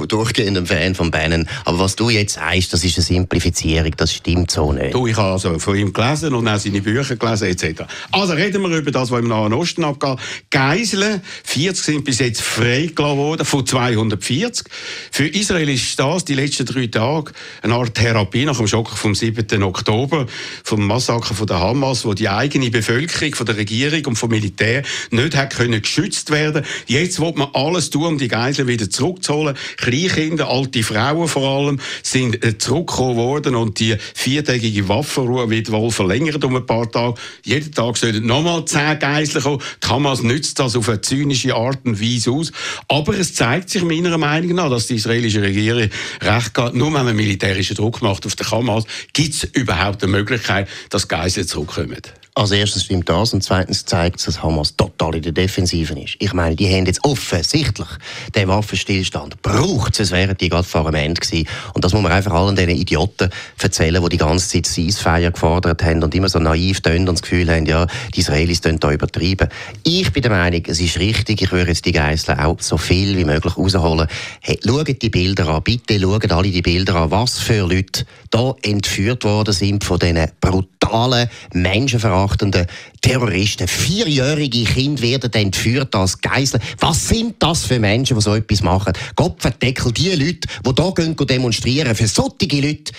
durchgehend 0.07 0.59
ein 0.59 0.67
Fan 0.67 0.95
von 0.95 1.11
Bannon, 1.11 1.49
aber 1.65 1.81
was 1.81 1.97
du 1.97 2.09
jetzt 2.09 2.35
sagst, 2.35 2.73
das 2.73 2.85
ist 2.85 2.97
eine 2.99 3.05
Simplifizierung, 3.05 3.91
das 3.97 4.15
stimmt 4.15 4.53
so 4.53 4.73
nicht. 4.73 4.95
Du, 4.95 5.09
ich 5.09 5.17
habe 5.17 5.33
also 5.33 5.59
von 5.59 5.77
ihm 5.77 5.93
gelesen 5.93 6.35
und 6.35 6.47
auch 6.47 6.59
seine 6.59 6.81
Bücher 6.81 7.17
gelesen 7.17 7.49
etc. 7.49 7.83
Also 8.13 8.35
reden 8.35 8.63
wir 8.63 8.79
über 8.79 8.93
das, 8.93 9.11
was 9.11 9.19
im 9.19 9.29
Nahen 9.29 9.53
Osten 9.53 9.83
abgeht. 9.83 10.19
Geiseln, 10.51 11.21
40 11.45 11.85
sind 11.85 12.05
bis 12.05 12.21
jetzt 12.21 12.43
freigelassen 12.43 13.17
worden, 13.17 13.45
von 13.45 13.67
240. 13.73 14.67
Für 15.11 15.27
Israel 15.27 15.71
ist 15.71 15.99
das 15.99 16.27
die 16.27 16.35
letzten 16.35 16.67
drei 16.67 16.89
Tage 16.89 17.33
eine 17.63 17.75
Art 17.75 17.95
Therapie 17.95 18.45
nach 18.45 18.59
dem 18.59 18.69
Schock 18.69 18.91
vom 18.91 19.15
7. 19.15 19.63
Oktober, 19.63 20.27
vom 20.63 20.87
Massaker 20.87 21.33
von 21.33 21.47
der 21.47 21.61
Hamas, 21.61 22.05
wo 22.05 22.13
die 22.13 22.29
eigene 22.29 22.71
Bevölkerung 22.71 23.35
von 23.35 23.47
der 23.47 23.57
Regierung 23.57 24.05
und 24.05 24.17
vom 24.17 24.29
Militär 24.29 24.83
nicht 25.11 25.35
hat 25.35 25.55
können 25.55 25.81
geschützt 25.81 26.31
werden. 26.31 26.67
Jetzt 26.87 27.19
wird 27.19 27.39
man 27.39 27.49
alles 27.55 27.89
tun, 27.89 28.05
um 28.05 28.19
die 28.19 28.29
Geiseln 28.29 28.69
wieder 28.69 28.91
zurückzuholen. 28.91 29.57
Kleinkinder, 29.79 30.51
alte 30.51 30.83
Frauen 30.83 31.27
vor 31.27 31.49
allem, 31.49 31.81
sind 32.03 32.45
äh, 32.45 32.59
zurückgekommen 32.59 33.17
worden 33.17 33.55
und 33.55 33.81
die 33.81 33.97
viertägige 34.15 34.89
Waffenruhe 34.89 35.49
wird 35.49 35.73
wohl 35.73 35.91
verlängert 35.91 36.45
um 36.45 36.57
ein 36.57 36.67
paar 36.67 36.91
Tage. 36.91 37.15
Jeden 37.43 37.73
Tag 37.73 37.97
sollen 37.97 38.27
nochmal 38.27 38.67
zehn 38.67 38.99
Geiseln 38.99 39.43
kommen. 39.43 39.63
Die 39.83 39.89
Hamas 39.89 40.23
nützt 40.23 40.59
das 40.59 40.77
auf 40.77 40.91
eine 40.91 41.01
zynische 41.01 41.55
Art 41.55 41.79
und 41.85 42.03
Weise 42.03 42.33
aus. 42.33 42.53
Aber 42.89 43.19
es 43.19 43.33
zeigt 43.33 43.62
sich 43.71 43.83
meiner 43.83 44.17
Meinung 44.19 44.57
nach, 44.57 44.71
dass 44.71 44.87
die 44.87 44.97
israelische 44.97 45.43
Regierung 45.43 45.89
recht 46.21 46.59
hat. 46.59 46.75
Nur 46.75 46.93
wenn 46.95 47.05
man 47.05 47.17
militärischen 47.17 47.77
Druck 47.77 48.03
macht 48.03 48.27
auf 48.27 48.37
die 48.37 48.45
Hamas, 48.45 48.85
gibt 49.13 49.35
es 49.35 49.45
überhaupt 49.45 50.03
eine 50.03 50.13
Möglichkeit, 50.13 50.69
dass 50.91 51.09
Geiseln 51.09 51.47
zurückkommen. 51.47 52.01
Als 52.35 52.51
erstes 52.51 52.85
stimmt 52.85 53.11
das 53.11 53.35
und 53.35 53.45
zweitens 53.45 53.85
zeigt 53.85 54.19
es, 54.19 54.25
dass 54.25 54.43
Hamas 54.43 54.75
total 54.75 55.17
in 55.17 55.23
der 55.23 55.33
Defensive 55.33 55.93
ist. 56.01 56.17
Ich 56.19 56.33
meine, 56.33 56.57
die 56.57 56.67
haben 56.67 56.87
jetzt 56.87 57.05
offensichtlich 57.05 57.89
den 58.35 58.49
Waffenstillstand 58.49 59.43
braucht, 59.43 60.01
es 60.01 60.13
wären 60.13 60.35
die 60.39 60.49
gerade 60.49 60.67
vor 60.67 60.85
dem 60.85 60.95
Ende 60.95 61.21
gewesen. 61.21 61.47
Und 61.75 61.85
das 61.85 61.93
muss 61.93 62.01
man 62.01 62.11
einfach 62.11 62.33
allen 62.33 62.57
diesen 62.57 62.71
Idioten 62.71 63.29
erzählen, 63.61 64.03
die 64.03 64.09
die 64.09 64.17
ganze 64.17 64.49
Zeit 64.49 64.65
Ceasefire 64.65 65.31
gefordert 65.31 65.83
haben 65.83 66.03
und 66.03 66.15
immer 66.15 66.31
so 66.31 66.39
naiv 66.39 66.81
tun 66.81 67.01
und 67.01 67.17
das 67.17 67.21
Gefühl 67.21 67.51
haben, 67.51 67.67
ja, 67.67 67.87
die 68.15 68.21
Israelis 68.21 68.63
tun 68.63 68.81
da 68.81 68.91
übertrieben. 68.91 69.51
Ich 69.85 70.11
bin 70.11 70.23
der 70.23 70.33
Meinung, 70.33 70.63
es 70.67 70.81
ist 70.81 70.99
richtig, 70.99 71.43
ich 71.43 71.53
würde 71.53 71.73
jetzt 71.73 71.85
die 71.85 71.93
Geiseln 71.93 72.41
auch 72.41 72.57
so 72.61 72.79
viel 72.79 73.15
wie 73.19 73.27
möglich 73.27 73.59
rausholen. 73.59 74.09
Hey, 74.41 74.59
schaut 74.65 75.03
die 75.03 75.11
Bilder 75.11 75.49
an, 75.49 75.63
bitte 75.63 76.01
schaut 76.01 76.33
alle 76.33 76.51
die 76.51 76.63
Bilder 76.63 76.95
an, 76.95 77.11
was 77.11 77.39
für 77.39 77.67
Leute 77.67 78.07
da 78.33 78.55
entführt 78.63 79.25
worden 79.25 79.53
sind 79.53 79.85
von 79.85 79.99
diesen 79.99 80.27
brutalen 80.41 81.29
menschenverachtenden 81.53 82.67
Terroristen. 83.03 83.69
Vierjährige 83.69 84.65
Kinder 84.65 85.03
werden 85.03 85.33
entführt 85.35 85.95
als 85.95 86.21
Geiseln. 86.21 86.63
Was 86.81 87.09
sind 87.09 87.35
das 87.41 87.67
für 87.67 87.79
Menschen, 87.79 88.17
die 88.17 88.23
so 88.23 88.35
etwas 88.35 88.63
machen? 88.63 88.95
Gott 89.17 89.37
die 89.61 90.09
Leute, 90.15 90.49
die 90.65 90.83
hier 90.83 91.27
demonstrieren. 91.27 91.95
Für 91.95 92.09
solche 92.09 92.61
Leute 92.61 92.93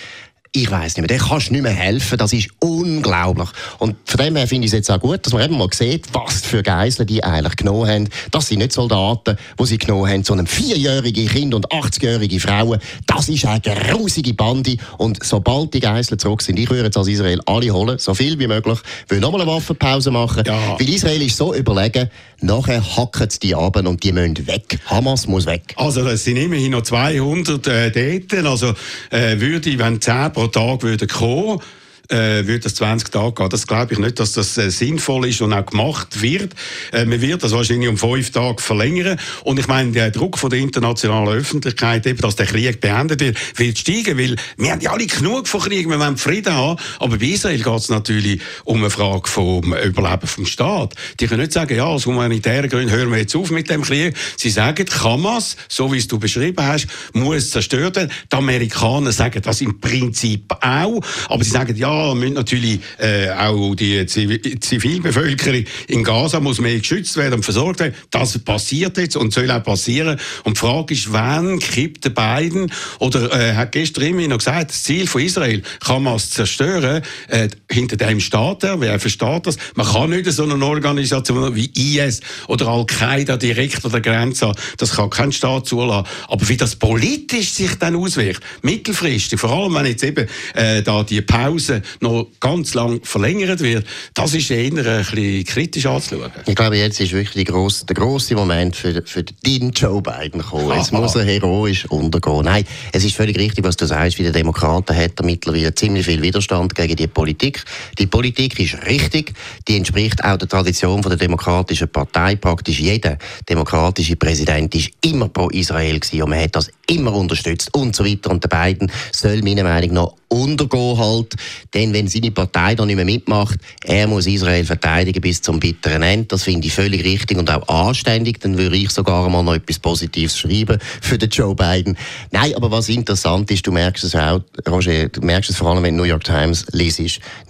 ich 0.56 0.70
weiß 0.70 0.96
nicht 0.96 0.98
mehr, 0.98 1.08
der 1.08 1.18
kannst 1.18 1.48
du 1.48 1.52
nicht 1.52 1.62
mehr 1.62 1.72
helfen, 1.72 2.16
das 2.16 2.32
ist 2.32 2.48
unglaublich. 2.60 3.48
Und 3.80 3.96
von 4.04 4.24
dem 4.24 4.36
her 4.36 4.46
finde 4.46 4.66
ich 4.66 4.72
es 4.72 4.76
jetzt 4.76 4.90
auch 4.90 5.00
gut, 5.00 5.26
dass 5.26 5.32
man 5.32 5.42
eben 5.42 5.58
mal 5.58 5.68
sieht, 5.72 6.06
was 6.14 6.42
für 6.42 6.62
Geiseln 6.62 7.08
die 7.08 7.24
eigentlich 7.24 7.56
genommen 7.56 7.88
haben. 7.88 8.08
Das 8.30 8.46
sind 8.46 8.58
nicht 8.58 8.72
Soldaten, 8.72 9.36
die 9.58 9.66
sie 9.66 9.78
genommen 9.78 10.08
haben, 10.08 10.22
sondern 10.22 10.46
vierjährige 10.46 11.24
Kinder 11.24 11.56
und 11.56 11.66
80-jährige 11.72 12.38
Frauen. 12.38 12.78
Das 13.04 13.28
ist 13.28 13.44
eine 13.46 13.60
grusige 13.60 14.32
Bande. 14.34 14.76
Und 14.96 15.24
sobald 15.24 15.74
die 15.74 15.80
Geiseln 15.80 16.20
zurück 16.20 16.40
sind, 16.40 16.56
ich 16.56 16.70
würde 16.70 16.84
jetzt 16.84 16.96
als 16.96 17.08
Israel 17.08 17.40
alle 17.46 17.72
holen, 17.72 17.98
so 17.98 18.14
viel 18.14 18.38
wie 18.38 18.46
möglich, 18.46 18.78
will 19.08 19.18
nochmal 19.18 19.40
eine 19.40 19.50
Waffenpause 19.50 20.12
machen, 20.12 20.44
ja. 20.46 20.78
weil 20.78 20.88
Israel 20.88 21.20
ist 21.20 21.36
so 21.36 21.52
überlegen, 21.52 22.08
nachher 22.40 22.80
hacken 22.96 23.28
sie 23.28 23.40
die 23.40 23.54
ab 23.56 23.76
und 23.76 24.04
die 24.04 24.12
müssen 24.12 24.46
weg. 24.46 24.78
Hamas 24.86 25.26
muss 25.26 25.46
weg. 25.46 25.74
Also 25.76 26.06
es 26.06 26.22
sind 26.22 26.36
immerhin 26.36 26.70
noch 26.70 26.82
200 26.82 27.66
äh, 27.66 28.20
dort, 28.30 28.46
also 28.46 28.72
äh, 29.10 29.40
würde, 29.40 29.76
wenn 29.80 30.00
10 30.00 30.32
Tag 30.50 30.82
würden 30.82 31.08
kommen 31.08 31.60
äh, 32.08 32.46
würde 32.46 32.66
es 32.66 32.74
20 32.74 33.10
Tage 33.10 33.32
gehen. 33.32 33.48
Das 33.48 33.66
glaube 33.66 33.94
ich 33.94 33.98
nicht, 33.98 34.20
dass 34.20 34.32
das 34.32 34.56
äh, 34.58 34.70
sinnvoll 34.70 35.28
ist 35.28 35.40
und 35.40 35.52
auch 35.52 35.66
gemacht 35.66 36.20
wird. 36.20 36.52
Äh, 36.92 37.04
man 37.04 37.20
wird 37.20 37.42
das 37.42 37.52
wahrscheinlich 37.52 37.88
um 37.88 37.96
fünf 37.96 38.30
Tage 38.30 38.60
verlängern. 38.60 39.18
Und 39.44 39.58
ich 39.58 39.68
meine, 39.68 39.92
der 39.92 40.10
Druck 40.10 40.38
von 40.38 40.50
der 40.50 40.58
internationalen 40.58 41.28
Öffentlichkeit, 41.28 42.06
eben, 42.06 42.20
dass 42.20 42.36
der 42.36 42.46
Krieg 42.46 42.80
beendet 42.80 43.20
wird, 43.20 43.38
wird 43.58 43.78
steigen, 43.78 44.18
weil 44.18 44.36
wir 44.56 44.72
haben 44.72 44.80
ja 44.80 44.92
alle 44.92 45.06
genug 45.06 45.48
von 45.48 45.60
Krieg, 45.60 45.88
wir 45.88 45.98
wollen 45.98 46.16
Frieden 46.16 46.54
haben. 46.54 46.78
Aber 46.98 47.16
bei 47.16 47.26
Israel 47.26 47.62
geht 47.62 47.78
es 47.78 47.88
natürlich 47.88 48.40
um 48.64 48.78
eine 48.78 48.90
Frage 48.90 49.28
vom 49.28 49.74
Überleben 49.74 50.26
vom 50.26 50.46
Staat. 50.46 50.94
Die 51.20 51.26
können 51.26 51.40
nicht 51.40 51.52
sagen, 51.52 51.76
ja, 51.76 51.84
aus 51.84 52.06
humanitären 52.06 52.68
Gründen 52.68 52.90
hören 52.90 53.10
wir 53.10 53.18
jetzt 53.18 53.34
auf 53.36 53.50
mit 53.50 53.70
dem 53.70 53.82
Krieg. 53.82 54.14
Sie 54.36 54.50
sagen, 54.50 54.86
Hamas, 55.02 55.56
so 55.68 55.92
wie 55.92 55.98
es 55.98 56.08
du 56.08 56.18
beschrieben 56.18 56.64
hast, 56.64 56.86
muss 57.12 57.50
zerstört 57.50 57.96
werden. 57.96 58.10
Die 58.30 58.36
Amerikaner 58.36 59.12
sagen 59.12 59.40
das 59.42 59.60
im 59.60 59.80
Prinzip 59.80 60.52
auch. 60.60 61.00
Aber 61.28 61.44
sie 61.44 61.50
sagen, 61.50 61.76
ja, 61.76 61.93
müssen 62.14 62.34
natürlich 62.34 62.80
äh, 62.98 63.30
auch 63.30 63.74
die 63.74 64.06
Zivilbevölkerung 64.06 65.64
in 65.88 66.04
Gaza 66.04 66.40
muss 66.40 66.60
mehr 66.60 66.78
geschützt 66.78 67.16
werden 67.16 67.34
und 67.34 67.42
versorgt 67.42 67.80
werden. 67.80 67.94
Das 68.10 68.38
passiert 68.38 68.96
jetzt 68.98 69.16
und 69.16 69.32
soll 69.32 69.50
auch 69.50 69.62
passieren. 69.62 70.18
Und 70.44 70.56
die 70.56 70.60
Frage 70.60 70.94
ist, 70.94 71.12
wann 71.12 71.58
kippt 71.58 72.04
der 72.04 72.10
Biden 72.10 72.70
oder 72.98 73.32
äh, 73.32 73.54
hat 73.54 73.72
gestern 73.72 74.04
immer 74.04 74.26
noch 74.28 74.38
gesagt, 74.38 74.70
das 74.70 74.82
Ziel 74.82 75.06
von 75.06 75.22
Israel 75.22 75.62
kann 75.80 76.02
man 76.02 76.16
es 76.16 76.30
zerstören. 76.30 77.02
Äh, 77.28 77.48
hinter 77.70 77.96
dem 77.96 78.20
steht 78.20 78.62
er, 78.62 78.80
wer 78.80 78.98
versteht 78.98 79.46
das? 79.46 79.56
Man 79.74 79.86
kann 79.86 80.10
nicht 80.10 80.30
so 80.30 80.44
eine 80.44 80.64
Organisation 80.64 81.54
wie 81.54 81.70
IS 81.74 82.20
oder 82.48 82.68
Al-Qaida 82.68 83.36
direkt 83.36 83.84
an 83.84 83.92
der 83.92 84.00
Grenze 84.00 84.48
haben. 84.48 84.58
Das 84.78 84.96
kann 84.96 85.10
kein 85.10 85.32
Staat 85.32 85.66
zulassen. 85.66 86.06
Aber 86.28 86.48
wie 86.48 86.56
das 86.56 86.76
politisch 86.76 87.50
sich 87.52 87.74
dann 87.76 87.96
auswirkt, 87.96 88.42
mittelfristig, 88.62 89.38
vor 89.38 89.50
allem 89.50 89.74
wenn 89.74 89.86
jetzt 89.86 90.04
eben 90.04 90.28
äh, 90.54 90.82
da 90.82 91.02
die 91.02 91.20
Pause 91.20 91.82
noch 92.00 92.26
ganz 92.40 92.74
lang 92.74 93.00
verlängert 93.02 93.60
wird, 93.60 93.86
das 94.14 94.34
ist 94.34 94.50
eher 94.50 94.64
ein 94.64 94.74
bisschen 94.74 95.44
kritisch 95.44 95.86
anzuschauen. 95.86 96.32
Ich 96.46 96.54
glaube, 96.54 96.76
jetzt 96.76 97.00
ist 97.00 97.12
wirklich 97.12 97.46
grosse, 97.46 97.86
der 97.86 97.94
grosse 97.94 98.34
Moment 98.34 98.76
für, 98.76 99.02
für 99.04 99.22
den 99.22 99.70
Joe 99.70 100.02
Biden 100.02 100.40
gekommen. 100.40 100.76
Jetzt 100.76 100.92
muss 100.92 101.14
er 101.14 101.24
heroisch 101.24 101.86
untergehen. 101.86 102.44
Nein, 102.44 102.64
es 102.92 103.04
ist 103.04 103.16
völlig 103.16 103.38
richtig, 103.38 103.64
was 103.64 103.76
du 103.76 103.86
sagst. 103.86 104.18
Wie 104.18 104.22
der 104.22 104.32
Demokraten 104.32 104.96
hat 104.96 105.12
er 105.18 105.24
mittlerweile 105.24 105.74
ziemlich 105.74 106.06
viel 106.06 106.22
Widerstand 106.22 106.74
gegen 106.74 106.96
die 106.96 107.06
Politik. 107.06 107.64
Die 107.98 108.06
Politik 108.06 108.58
ist 108.58 108.86
richtig. 108.86 109.32
Die 109.68 109.76
entspricht 109.76 110.22
auch 110.24 110.36
der 110.36 110.48
Tradition 110.48 111.02
von 111.02 111.10
der 111.10 111.18
demokratischen 111.18 111.88
Partei. 111.88 112.36
Praktisch 112.36 112.80
jeder 112.80 113.18
demokratische 113.48 114.16
Präsident 114.16 114.74
ist 114.74 114.90
immer 115.02 115.28
pro 115.28 115.48
Israel 115.48 115.98
gewesen 115.98 116.22
und 116.22 116.30
man 116.30 116.40
hat 116.40 116.56
das 116.56 116.70
immer 116.86 117.14
unterstützt 117.14 117.74
und 117.74 117.94
so 117.94 118.04
weiter. 118.04 118.30
Und 118.30 118.44
der 118.44 118.48
Biden 118.48 118.90
soll 119.12 119.42
meiner 119.42 119.64
Meinung 119.64 119.92
nach 119.92 120.12
untergehen 120.28 120.98
halt. 120.98 121.34
Denn 121.74 121.92
wenn 121.92 122.06
seine 122.06 122.30
Partei 122.30 122.76
da 122.76 122.86
nicht 122.86 122.96
mehr 122.96 123.04
mitmacht, 123.04 123.58
er 123.84 124.06
muss 124.06 124.26
Israel 124.26 124.64
verteidigen 124.64 125.20
bis 125.20 125.42
zum 125.42 125.58
bitteren 125.58 126.02
Ende. 126.02 126.26
Das 126.28 126.44
finde 126.44 126.68
ich 126.68 126.72
völlig 126.72 127.04
richtig 127.04 127.36
und 127.36 127.50
auch 127.50 127.66
anständig. 127.68 128.40
Dann 128.40 128.56
würde 128.56 128.76
ich 128.76 128.90
sogar 128.90 129.28
mal 129.28 129.42
noch 129.42 129.54
etwas 129.54 129.80
Positives 129.80 130.38
schreiben 130.38 130.78
für 131.00 131.18
den 131.18 131.28
Joe 131.30 131.54
Biden. 131.54 131.96
Nein, 132.30 132.54
aber 132.54 132.70
was 132.70 132.88
interessant 132.88 133.50
ist, 133.50 133.66
du 133.66 133.72
merkst 133.72 134.04
es 134.04 134.14
auch, 134.14 134.40
Roger, 134.68 135.08
du 135.08 135.20
merkst 135.20 135.50
es 135.50 135.56
vor 135.56 135.72
allem, 135.72 135.82
wenn 135.82 135.96
New 135.96 136.04
York 136.04 136.22
Times 136.22 136.64
liest. 136.70 137.00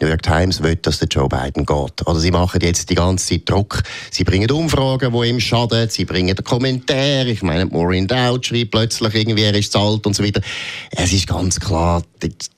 New 0.00 0.08
York 0.08 0.22
Times 0.22 0.62
will, 0.62 0.76
dass 0.76 0.98
der 0.98 1.08
Joe 1.08 1.28
Biden 1.28 1.66
geht. 1.66 2.06
Also 2.06 2.20
sie 2.20 2.30
machen 2.30 2.60
jetzt 2.62 2.88
die 2.88 2.94
ganze 2.94 3.26
Zeit 3.26 3.42
Druck. 3.44 3.82
Sie 4.10 4.24
bringen 4.24 4.50
Umfragen, 4.50 5.12
die 5.12 5.28
ihm 5.28 5.40
schaden. 5.40 5.88
Sie 5.90 6.06
bringen 6.06 6.34
Kommentare. 6.36 7.30
Ich 7.30 7.42
meine, 7.42 7.66
Maureen 7.66 8.06
Dowd 8.06 8.46
schreibt 8.46 8.70
plötzlich 8.70 9.14
irgendwie, 9.14 9.42
er 9.42 9.54
ist 9.54 9.72
zu 9.72 9.78
alt 9.78 10.06
und 10.06 10.16
so 10.16 10.24
weiter. 10.24 10.40
Es 10.90 11.12
ist 11.12 11.26
ganz 11.26 11.60
klar, 11.60 12.02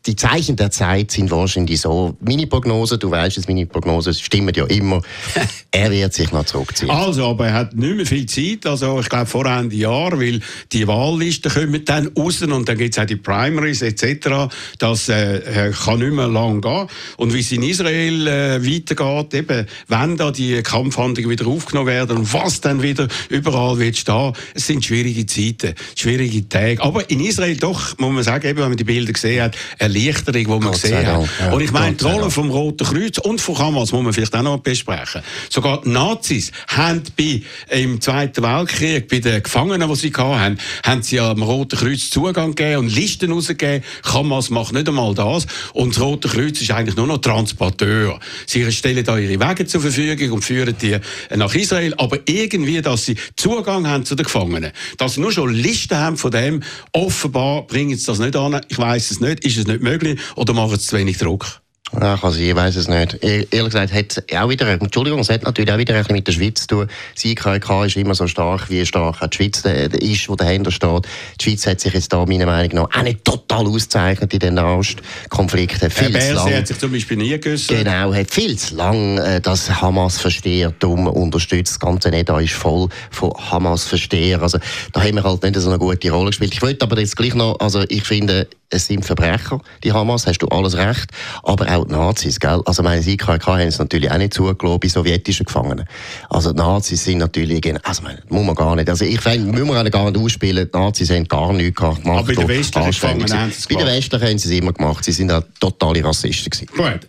die 0.07 0.17
Zeichen 0.17 0.55
der 0.55 0.71
Zeit 0.71 1.11
sind 1.11 1.31
wahrscheinlich 1.31 1.56
so. 1.77 2.17
Meine 2.21 2.47
Prognose, 2.47 2.99
du 2.99 3.11
weißt 3.11 3.39
es, 3.39 3.49
meine 3.49 3.67
Prognose 3.67 4.13
stimmen 4.13 4.53
ja 4.55 4.65
immer. 4.67 5.01
er 5.71 5.91
wird 5.91 6.13
sich 6.13 6.33
noch 6.33 6.45
zurückziehen. 6.45 6.91
Also, 6.91 7.27
aber 7.27 7.47
er 7.47 7.55
hat 7.55 7.75
nicht 7.75 7.97
mehr 7.97 8.07
viel 8.07 8.27
Zeit. 8.27 8.67
Also, 8.67 9.01
ich 9.01 9.09
glaube, 9.09 9.27
vor 9.27 9.47
Ende 9.47 9.77
Jahr, 9.77 10.19
weil 10.19 10.41
die 10.73 10.87
Wahllisten 10.87 11.53
kommen 11.53 11.85
dann 11.85 12.09
raus 12.19 12.43
und 12.43 12.69
dann 12.69 12.79
gibt 12.79 12.97
es 12.97 13.03
auch 13.03 13.07
die 13.07 13.17
Primaries 13.17 13.83
etc. 13.83 14.55
Das 14.79 15.09
äh, 15.09 15.73
kann 15.85 16.01
nicht 16.01 16.13
mehr 16.13 16.29
lang 16.29 16.61
gehen. 16.61 16.87
Und 17.17 17.33
wie 17.33 17.41
es 17.41 17.53
in 17.53 17.63
Israel 17.63 18.27
äh, 18.27 18.65
weitergeht, 18.65 19.35
eben, 19.35 19.67
wenn 19.89 20.17
da 20.17 20.31
die 20.31 20.63
Kampfhandlungen 20.63 21.31
wieder 21.31 21.47
aufgenommen 21.47 21.89
werden 21.89 22.19
und 22.19 22.33
was 22.33 22.61
dann 22.61 22.83
wieder 22.83 23.09
überall 23.29 23.79
wird 23.79 23.97
stehen, 23.97 24.33
es 24.55 24.67
sind 24.67 24.85
schwierige 24.85 25.27
Zeiten, 25.27 25.75
schwierige 25.95 26.49
Tage. 26.49 26.83
Aber 26.83 27.09
in 27.11 27.21
Israel 27.21 27.57
doch, 27.57 27.99
muss 27.99 28.13
man 28.13 28.23
sagen, 28.23 28.47
eben, 28.49 28.59
wenn 28.59 28.69
man 28.69 28.77
die 28.77 28.85
Bilder 28.85 29.13
gesehen 29.13 29.43
hat, 29.43 29.57
Erleichterung, 29.79 30.43
die 30.43 30.47
man 30.47 30.61
Gott 30.61 30.81
gesehen 30.81 31.07
hat. 31.07 31.29
Ja. 31.41 31.46
Und 31.53 31.63
ich 31.63 31.73
meine, 31.73 31.97
die 31.97 32.05
Rolle 32.05 32.31
vom 32.31 32.51
Roten 32.51 32.87
Kreuz 32.87 33.19
und 33.19 33.41
von 33.41 33.59
Hamas 33.59 33.93
muss 33.93 34.03
man 34.03 34.13
vielleicht 34.13 34.35
auch 34.35 34.43
noch 34.43 34.59
besprechen. 34.59 35.23
Sogar 35.51 35.83
die 35.83 35.91
Nazis 35.91 36.53
haben 36.69 37.03
bei, 37.17 37.43
im 37.71 38.01
Zweiten 38.01 38.43
Weltkrieg, 38.43 39.09
bei 39.09 39.19
den 39.19 39.43
Gefangenen, 39.43 39.89
die 39.89 39.97
sie 39.97 40.13
hatten, 40.13 40.59
haben 40.85 41.03
sie 41.03 41.17
ja 41.17 41.33
dem 41.33 41.43
Roten 41.43 41.79
Kreuz 41.79 42.11
Zugang 42.11 42.55
gegeben 42.55 42.81
und 42.81 42.95
Listen 42.95 43.33
rausgegeben. 43.33 43.85
Hamas 44.05 44.51
macht 44.51 44.73
nicht 44.73 44.89
einmal 44.89 45.15
das. 45.15 45.47
Und 45.73 45.95
das 45.95 46.03
Rote 46.03 46.29
Kreuz 46.29 46.61
ist 46.61 46.71
eigentlich 46.71 46.97
nur 46.97 47.07
noch 47.07 47.19
Transporteur. 47.19 48.19
Sie 48.47 48.71
stellen 48.73 49.05
da 49.05 49.19
ihre 49.19 49.41
Wege 49.41 49.67
zur 49.67 49.81
Verfügung 49.81 50.33
und 50.33 50.43
führen 50.43 50.75
die 50.81 50.99
nach 51.35 51.55
Israel. 51.55 51.95
Aber 51.99 52.19
irgendwie, 52.27 52.81
dass 52.83 53.07
sie 53.07 53.17
Zugang 53.37 53.87
haben 53.87 54.05
zu 54.05 54.15
den 54.15 54.25
Gefangenen, 54.25 54.73
dass 54.99 55.15
sie 55.15 55.21
nur 55.21 55.33
schon 55.33 55.53
Listen 55.53 55.99
haben 55.99 56.17
von 56.17 56.31
dem, 56.31 56.63
offenbar 56.93 57.67
bringen 57.67 57.97
sie 57.97 58.07
das 58.07 58.19
nicht 58.19 58.37
an. 58.37 58.61
Ich 58.69 58.79
weiß 58.79 59.11
es 59.11 59.21
nicht. 59.21 59.45
Ist 59.45 59.59
es 59.59 59.67
nicht 59.67 59.83
möglich? 59.83 60.19
Oder 60.37 60.53
machen 60.55 60.79
sie 60.79 60.87
zu 60.87 60.97
wenig 60.97 61.19
Druck? 61.19 61.36
Ja, 61.39 61.66
kann 61.93 62.33
sein, 62.33 62.43
ich 62.43 62.55
weiß 62.55 62.77
es 62.77 62.89
nicht. 62.89 63.23
E- 63.23 63.47
Ehrlich 63.51 63.73
gesagt, 63.73 63.93
hat 63.93 64.25
auch 64.37 64.49
wieder, 64.49 64.69
Entschuldigung, 64.69 65.21
es 65.21 65.31
hat 65.31 65.45
natürlich 65.45 65.73
auch 65.73 65.79
wieder 65.79 65.95
ein 65.95 66.01
bisschen 66.01 66.17
mit 66.17 66.27
der 66.27 66.33
Schweiz 66.33 66.61
zu 66.63 66.67
tun. 66.67 66.89
Das 67.15 67.25
IKK 67.25 67.85
ist 67.87 67.97
immer 67.97 68.15
so 68.15 68.27
stark, 68.27 68.69
wie 68.71 68.85
stark 68.85 69.23
auch 69.23 69.27
die 69.29 69.37
Schweiz 69.37 69.65
äh, 69.65 69.89
ist, 69.99 70.29
wo 70.29 70.35
dahinter 70.37 70.71
steht. 70.71 71.07
Die 71.41 71.45
Schweiz 71.45 71.67
hat 71.67 71.81
sich 71.81 71.95
jetzt 71.95 72.13
da, 72.13 72.27
meiner 72.27 72.47
Meinung 72.47 72.75
nach, 72.91 72.99
auch 72.99 73.03
nicht 73.03 73.25
total 73.25 73.67
ausgezeichnet 73.67 74.33
in 74.35 74.41
den 74.41 74.55
Nahostkonflikten. 74.55 75.81
Herr 75.81 75.91
Viel 75.91 76.07
zu 76.07 76.13
Berse 76.13 76.35
lang. 76.35 76.55
hat 76.55 76.67
sich 76.67 76.79
zum 76.79 76.93
Beispiel 76.93 77.17
nie 77.17 77.31
gegessen. 77.31 77.77
Genau, 77.77 78.13
hat 78.13 78.31
viel 78.31 78.57
zu 78.59 78.75
lang 78.75 79.19
äh, 79.19 79.41
das 79.41 79.81
Hamas-Verstehertum 79.81 81.07
unterstützt. 81.07 81.75
Das 81.75 81.81
ganze 81.81 82.11
Neda 82.11 82.41
ist 82.41 82.53
voll 82.55 82.89
von 83.11 83.33
Hamas-Versteher. 83.33 84.43
Also, 84.43 84.59
da 84.93 85.03
haben 85.03 85.15
wir 85.15 85.25
halt 85.25 85.43
nicht 85.43 85.57
so 85.57 85.69
eine 85.69 85.79
gute 85.79 86.11
Rolle 86.11 86.27
gespielt. 86.31 86.53
Ich 86.53 86.63
wollte 86.63 86.85
aber 86.85 86.99
jetzt 86.99 87.17
gleich 87.17 87.35
noch, 87.35 87.59
also 87.61 87.85
ich 87.89 88.03
finde, 88.03 88.49
es 88.71 88.87
sind 88.89 89.05
Verbrecher, 89.05 89.61
die 89.85 89.93
Hamas, 89.93 90.27
hast 90.27 90.39
du 90.39 90.49
alles 90.49 90.77
recht, 90.77 91.11
aber 91.45 91.69
auch 91.71 91.86
die 91.87 91.93
Nazis, 91.93 92.39
gell? 92.41 92.61
Also 92.65 92.83
meine, 92.83 92.99
das 92.99 93.07
IKK 93.07 93.47
haben 93.47 93.61
es 93.61 93.79
natürlich 93.79 94.11
auch 94.11 94.19
nicht 94.19 94.35
zugelassen 94.35 94.81
bei 94.81 94.89
sowjetischen 94.89 95.47
Gefangenen. 95.47 95.87
Also 96.29 96.53
die 96.53 96.59
Nazis 96.59 97.05
sind 97.05 97.19
natürlich, 97.19 97.65
also 97.83 98.03
meine, 98.03 98.19
muss 98.29 98.45
man 98.45 98.55
gar 98.55 98.77
nicht, 98.77 98.89
also 98.89 99.05
ich 99.05 99.21
finde, 99.21 99.53
müssen 99.53 99.69
wir 99.69 99.81
auch 99.81 99.91
gar 99.91 100.11
nicht 100.11 100.19
ausspielen, 100.23 100.69
die 100.73 100.79
Nazis 100.79 101.11
haben 101.11 101.25
gar 101.25 101.53
nichts 101.53 101.77
gemacht. 101.77 102.03
Aber 102.05 102.23
bei 102.23 102.35
den 102.35 102.49
westlichen 102.49 102.91
Gefangenen 102.91 103.33
haben 103.33 103.51
sie 103.51 103.59
es 103.59 103.67
Bei 103.67 103.75
den 103.75 103.79
gemacht. 103.79 103.97
Westlichen 103.97 104.29
haben 104.29 104.39
sie 104.39 104.49
es 104.55 104.61
immer 104.61 104.73
gemacht, 104.73 105.05
sie 105.05 105.13
sind 105.13 105.33
auch 105.33 105.43
totale 105.61 106.05
Rassisten 106.05 106.51
gewesen. 106.51 106.69
Gut. 106.77 107.09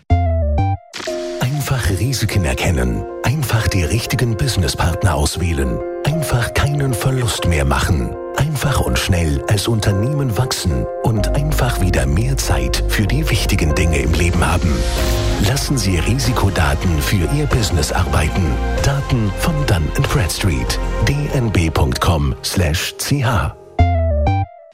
Einfach 1.39 1.89
Risiken 1.99 2.45
erkennen. 2.45 3.03
Einfach 3.23 3.67
die 3.67 3.83
richtigen 3.83 4.37
Businesspartner 4.37 5.15
auswählen. 5.15 5.79
Einfach 6.05 6.53
keinen 6.53 6.93
Verlust 6.93 7.47
mehr 7.47 7.65
machen. 7.65 8.15
Einfach 8.37 8.79
und 8.79 8.97
schnell 8.97 9.43
als 9.47 9.67
Unternehmen 9.67 10.37
wachsen 10.37 10.85
und 11.03 11.35
einfach 11.35 11.81
wieder 11.81 12.05
mehr 12.05 12.37
Zeit 12.37 12.83
für 12.87 13.05
die 13.05 13.29
wichtigen 13.29 13.75
Dinge 13.75 13.99
im 13.99 14.13
Leben 14.13 14.45
haben. 14.45 14.71
Lassen 15.47 15.77
Sie 15.77 15.97
Risikodaten 15.99 17.01
für 17.01 17.27
Ihr 17.35 17.45
Business 17.47 17.91
arbeiten. 17.91 18.45
Daten 18.83 19.31
von 19.39 19.53
Dun 19.65 19.89
Bradstreet. 20.13 20.79
dnb.com/ch 21.07 22.37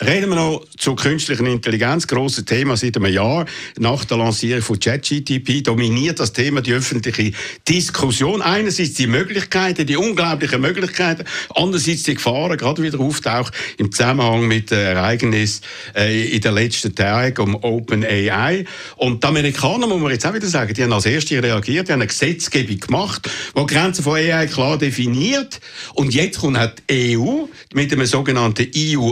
Reden 0.05 0.31
wir 0.31 0.35
noch 0.35 0.65
zur 0.77 0.97
künstlichen 0.97 1.45
Intelligenz. 1.45 2.07
Grosses 2.07 2.43
Thema 2.43 2.75
seit 2.75 2.97
einem 2.97 3.13
Jahr. 3.13 3.45
Nach 3.79 4.03
der 4.03 4.17
Lancierung 4.17 4.61
von 4.61 4.77
ChatGTP 4.77 5.63
dominiert 5.63 6.19
das 6.19 6.33
Thema 6.33 6.61
die 6.61 6.73
öffentliche 6.73 7.31
Diskussion. 7.69 8.41
Einerseits 8.41 8.95
die 8.95 9.07
Möglichkeiten, 9.07 9.87
die 9.87 9.95
unglaublichen 9.95 10.59
Möglichkeiten, 10.59 11.23
andererseits 11.55 12.03
die 12.03 12.15
Gefahren, 12.15 12.57
gerade 12.57 12.83
wieder 12.83 12.99
auftaucht 12.99 13.53
im 13.77 13.93
Zusammenhang 13.93 14.45
mit 14.45 14.71
den 14.71 14.79
Ereignissen 14.79 15.63
äh, 15.95 16.35
in 16.35 16.41
den 16.41 16.53
letzten 16.53 16.93
Tagen 16.93 17.41
um 17.41 17.55
OpenAI. 17.63 18.65
Und 18.97 19.23
die 19.23 19.27
Amerikaner, 19.27 19.87
muss 19.87 20.01
man 20.01 20.11
jetzt 20.11 20.25
auch 20.25 20.33
wieder 20.33 20.47
sagen, 20.47 20.73
die 20.73 20.83
haben 20.83 20.91
als 20.91 21.05
Erste 21.05 21.41
reagiert, 21.41 21.87
die 21.87 21.93
haben 21.93 22.01
eine 22.01 22.07
Gesetzgebung 22.07 22.77
gemacht, 22.77 23.29
die 23.57 23.65
Grenzen 23.67 24.03
von 24.03 24.15
AI 24.15 24.47
klar 24.47 24.77
definiert. 24.77 25.61
Und 25.93 26.13
jetzt 26.13 26.39
kommt 26.39 26.59
die 26.89 27.17
EU 27.17 27.45
mit 27.73 27.89
dem 27.91 28.05
sogenannten 28.05 28.69
EU 28.75 29.11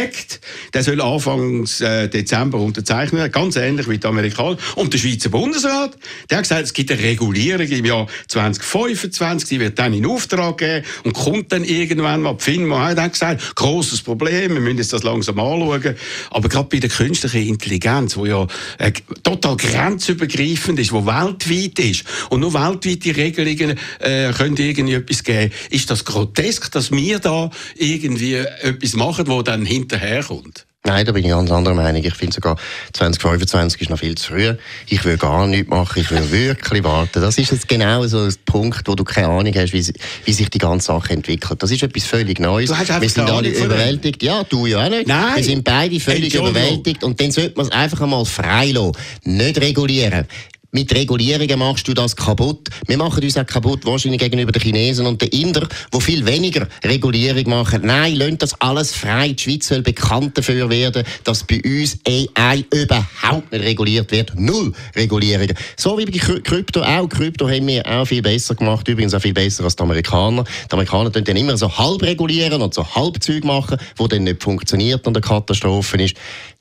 AI 0.00 0.04
Act. 0.04 0.40
Der 0.74 0.82
soll 0.82 1.00
Anfang 1.00 1.66
äh, 1.80 2.08
Dezember 2.08 2.58
unterzeichnet 2.58 3.20
werden, 3.20 3.32
ganz 3.32 3.56
ähnlich 3.56 3.88
wie 3.88 3.98
die 3.98 4.06
Amerikaner. 4.06 4.56
Und 4.76 4.92
der 4.92 4.98
Schweizer 4.98 5.30
Bundesrat, 5.30 5.96
der 6.28 6.38
hat 6.38 6.44
gesagt, 6.44 6.62
es 6.62 6.72
gibt 6.72 6.90
eine 6.90 7.02
Regulierung 7.02 7.66
im 7.66 7.84
Jahr 7.84 8.06
2025, 8.28 9.48
die 9.48 9.60
wird 9.60 9.78
dann 9.78 9.92
in 9.92 10.06
Auftrag 10.06 10.58
geben 10.58 10.84
und 11.04 11.12
kommt 11.12 11.52
dann 11.52 11.64
irgendwann 11.64 12.22
mal. 12.22 12.34
Die 12.34 12.44
FINMA 12.44 12.94
hat 12.96 13.12
gesagt, 13.12 13.54
grosses 13.54 14.02
Problem, 14.02 14.54
wir 14.54 14.60
müssen 14.60 14.78
jetzt 14.78 14.92
das 14.92 15.02
langsam 15.02 15.38
anschauen. 15.38 15.96
Aber 16.30 16.48
gerade 16.48 16.68
bei 16.68 16.78
der 16.78 16.90
künstlichen 16.90 17.46
Intelligenz, 17.48 18.16
wo 18.16 18.26
ja 18.26 18.46
äh, 18.78 18.92
total 19.22 19.56
grenzübergreifend 19.56 20.78
ist, 20.78 20.92
wo 20.92 21.06
weltweit 21.06 21.78
ist 21.78 22.04
und 22.30 22.40
nur 22.40 22.54
weltweite 22.54 23.16
Regelungen 23.16 23.78
äh, 23.98 24.32
können 24.32 24.56
irgendwie 24.56 24.94
etwas 24.94 25.24
geben, 25.24 25.52
ist 25.70 25.90
das 25.90 26.04
grotesk, 26.04 26.70
dass 26.72 26.90
wir 26.90 27.18
da 27.18 27.50
irgendwie 27.76 28.34
etwas 28.34 28.94
machen, 28.94 29.26
wo 29.26 29.42
dann 29.42 29.66
hinterherkommt. 29.90 30.66
Nein, 30.82 31.04
da 31.04 31.12
bin 31.12 31.22
ich 31.22 31.30
ganz 31.30 31.50
anderer 31.50 31.74
Meinung. 31.74 32.02
Ich 32.02 32.14
finde 32.14 32.34
sogar 32.34 32.56
2025 32.94 33.82
ist 33.82 33.90
noch 33.90 33.98
viel 33.98 34.14
zu 34.14 34.32
früh. 34.32 34.54
Ich 34.88 35.04
will 35.04 35.18
gar 35.18 35.46
nichts 35.46 35.68
machen, 35.68 36.00
ich 36.00 36.10
will 36.10 36.30
wirklich 36.30 36.82
warten. 36.82 37.20
Das 37.20 37.36
ist 37.36 37.52
jetzt 37.52 37.68
genau 37.68 38.06
so 38.06 38.22
ein 38.22 38.34
Punkt, 38.46 38.88
wo 38.88 38.94
du 38.94 39.04
keine 39.04 39.28
Ahnung 39.28 39.52
hast, 39.54 39.74
wie, 39.74 39.92
wie 40.24 40.32
sich 40.32 40.48
die 40.48 40.58
ganze 40.58 40.86
Sache 40.86 41.12
entwickelt. 41.12 41.62
Das 41.62 41.70
ist 41.70 41.82
etwas 41.82 42.04
völlig 42.04 42.40
Neues. 42.40 42.70
Du 42.70 42.78
hast 42.78 42.98
Wir 42.98 43.08
sind 43.10 43.28
alle 43.28 43.50
überwältigt. 43.50 44.22
Ja, 44.22 44.42
du 44.44 44.64
ja 44.64 44.86
auch 44.86 44.88
nicht. 44.88 45.06
Nein. 45.06 45.36
Wir 45.36 45.44
sind 45.44 45.64
beide 45.64 46.00
völlig 46.00 46.34
überwältigt 46.34 47.04
und 47.04 47.20
dann 47.20 47.30
sollte 47.30 47.58
man 47.58 47.66
es 47.66 47.72
einfach 47.72 48.00
einmal 48.00 48.24
frei 48.24 48.70
lassen. 48.70 48.92
Nicht 49.24 49.60
regulieren. 49.60 50.26
Mit 50.72 50.94
Regulierungen 50.94 51.58
machst 51.58 51.88
du 51.88 51.94
das 51.94 52.14
kaputt. 52.14 52.68
Wir 52.86 52.96
machen 52.96 53.24
uns 53.24 53.36
auch 53.36 53.44
kaputt, 53.44 53.84
wahrscheinlich 53.84 54.20
gegenüber 54.20 54.52
den 54.52 54.62
Chinesen 54.62 55.04
und 55.06 55.20
den 55.20 55.28
Indern, 55.30 55.68
die 55.92 56.00
viel 56.00 56.24
weniger 56.24 56.68
Regulierung 56.84 57.48
machen. 57.50 57.80
Nein, 57.84 58.14
lasst 58.14 58.42
das 58.42 58.60
alles 58.60 58.92
frei. 58.92 59.32
Die 59.32 59.42
Schweiz 59.42 59.66
soll 59.66 59.82
bekannt 59.82 60.38
dafür 60.38 60.70
werden, 60.70 61.02
dass 61.24 61.42
bei 61.42 61.60
uns 61.64 61.98
AI 62.06 62.64
überhaupt 62.72 63.50
nicht 63.50 63.64
reguliert 63.64 64.12
wird. 64.12 64.38
Null 64.38 64.72
Regulierungen. 64.94 65.56
So 65.76 65.98
wie 65.98 66.04
bei 66.04 66.12
Kry- 66.18 66.40
Krypto 66.40 66.82
auch. 66.82 67.08
Krypto 67.08 67.48
haben 67.48 67.66
wir 67.66 67.84
auch 67.86 68.04
viel 68.06 68.22
besser 68.22 68.54
gemacht. 68.54 68.86
Übrigens 68.86 69.12
auch 69.14 69.20
viel 69.22 69.34
besser 69.34 69.64
als 69.64 69.74
die 69.74 69.82
Amerikaner. 69.82 70.44
Die 70.68 70.72
Amerikaner 70.72 71.10
tun 71.10 71.24
dann 71.24 71.36
immer 71.36 71.56
so 71.56 71.76
halb 71.76 72.02
regulieren 72.02 72.62
und 72.62 72.74
so 72.74 72.86
halb 72.94 73.20
Zeug 73.20 73.42
machen, 73.42 73.76
wo 73.96 74.06
dann 74.06 74.22
nicht 74.22 74.40
funktioniert 74.42 75.04
und 75.04 75.16
eine 75.16 75.22
Katastrophe 75.22 76.00
ist. 76.00 76.14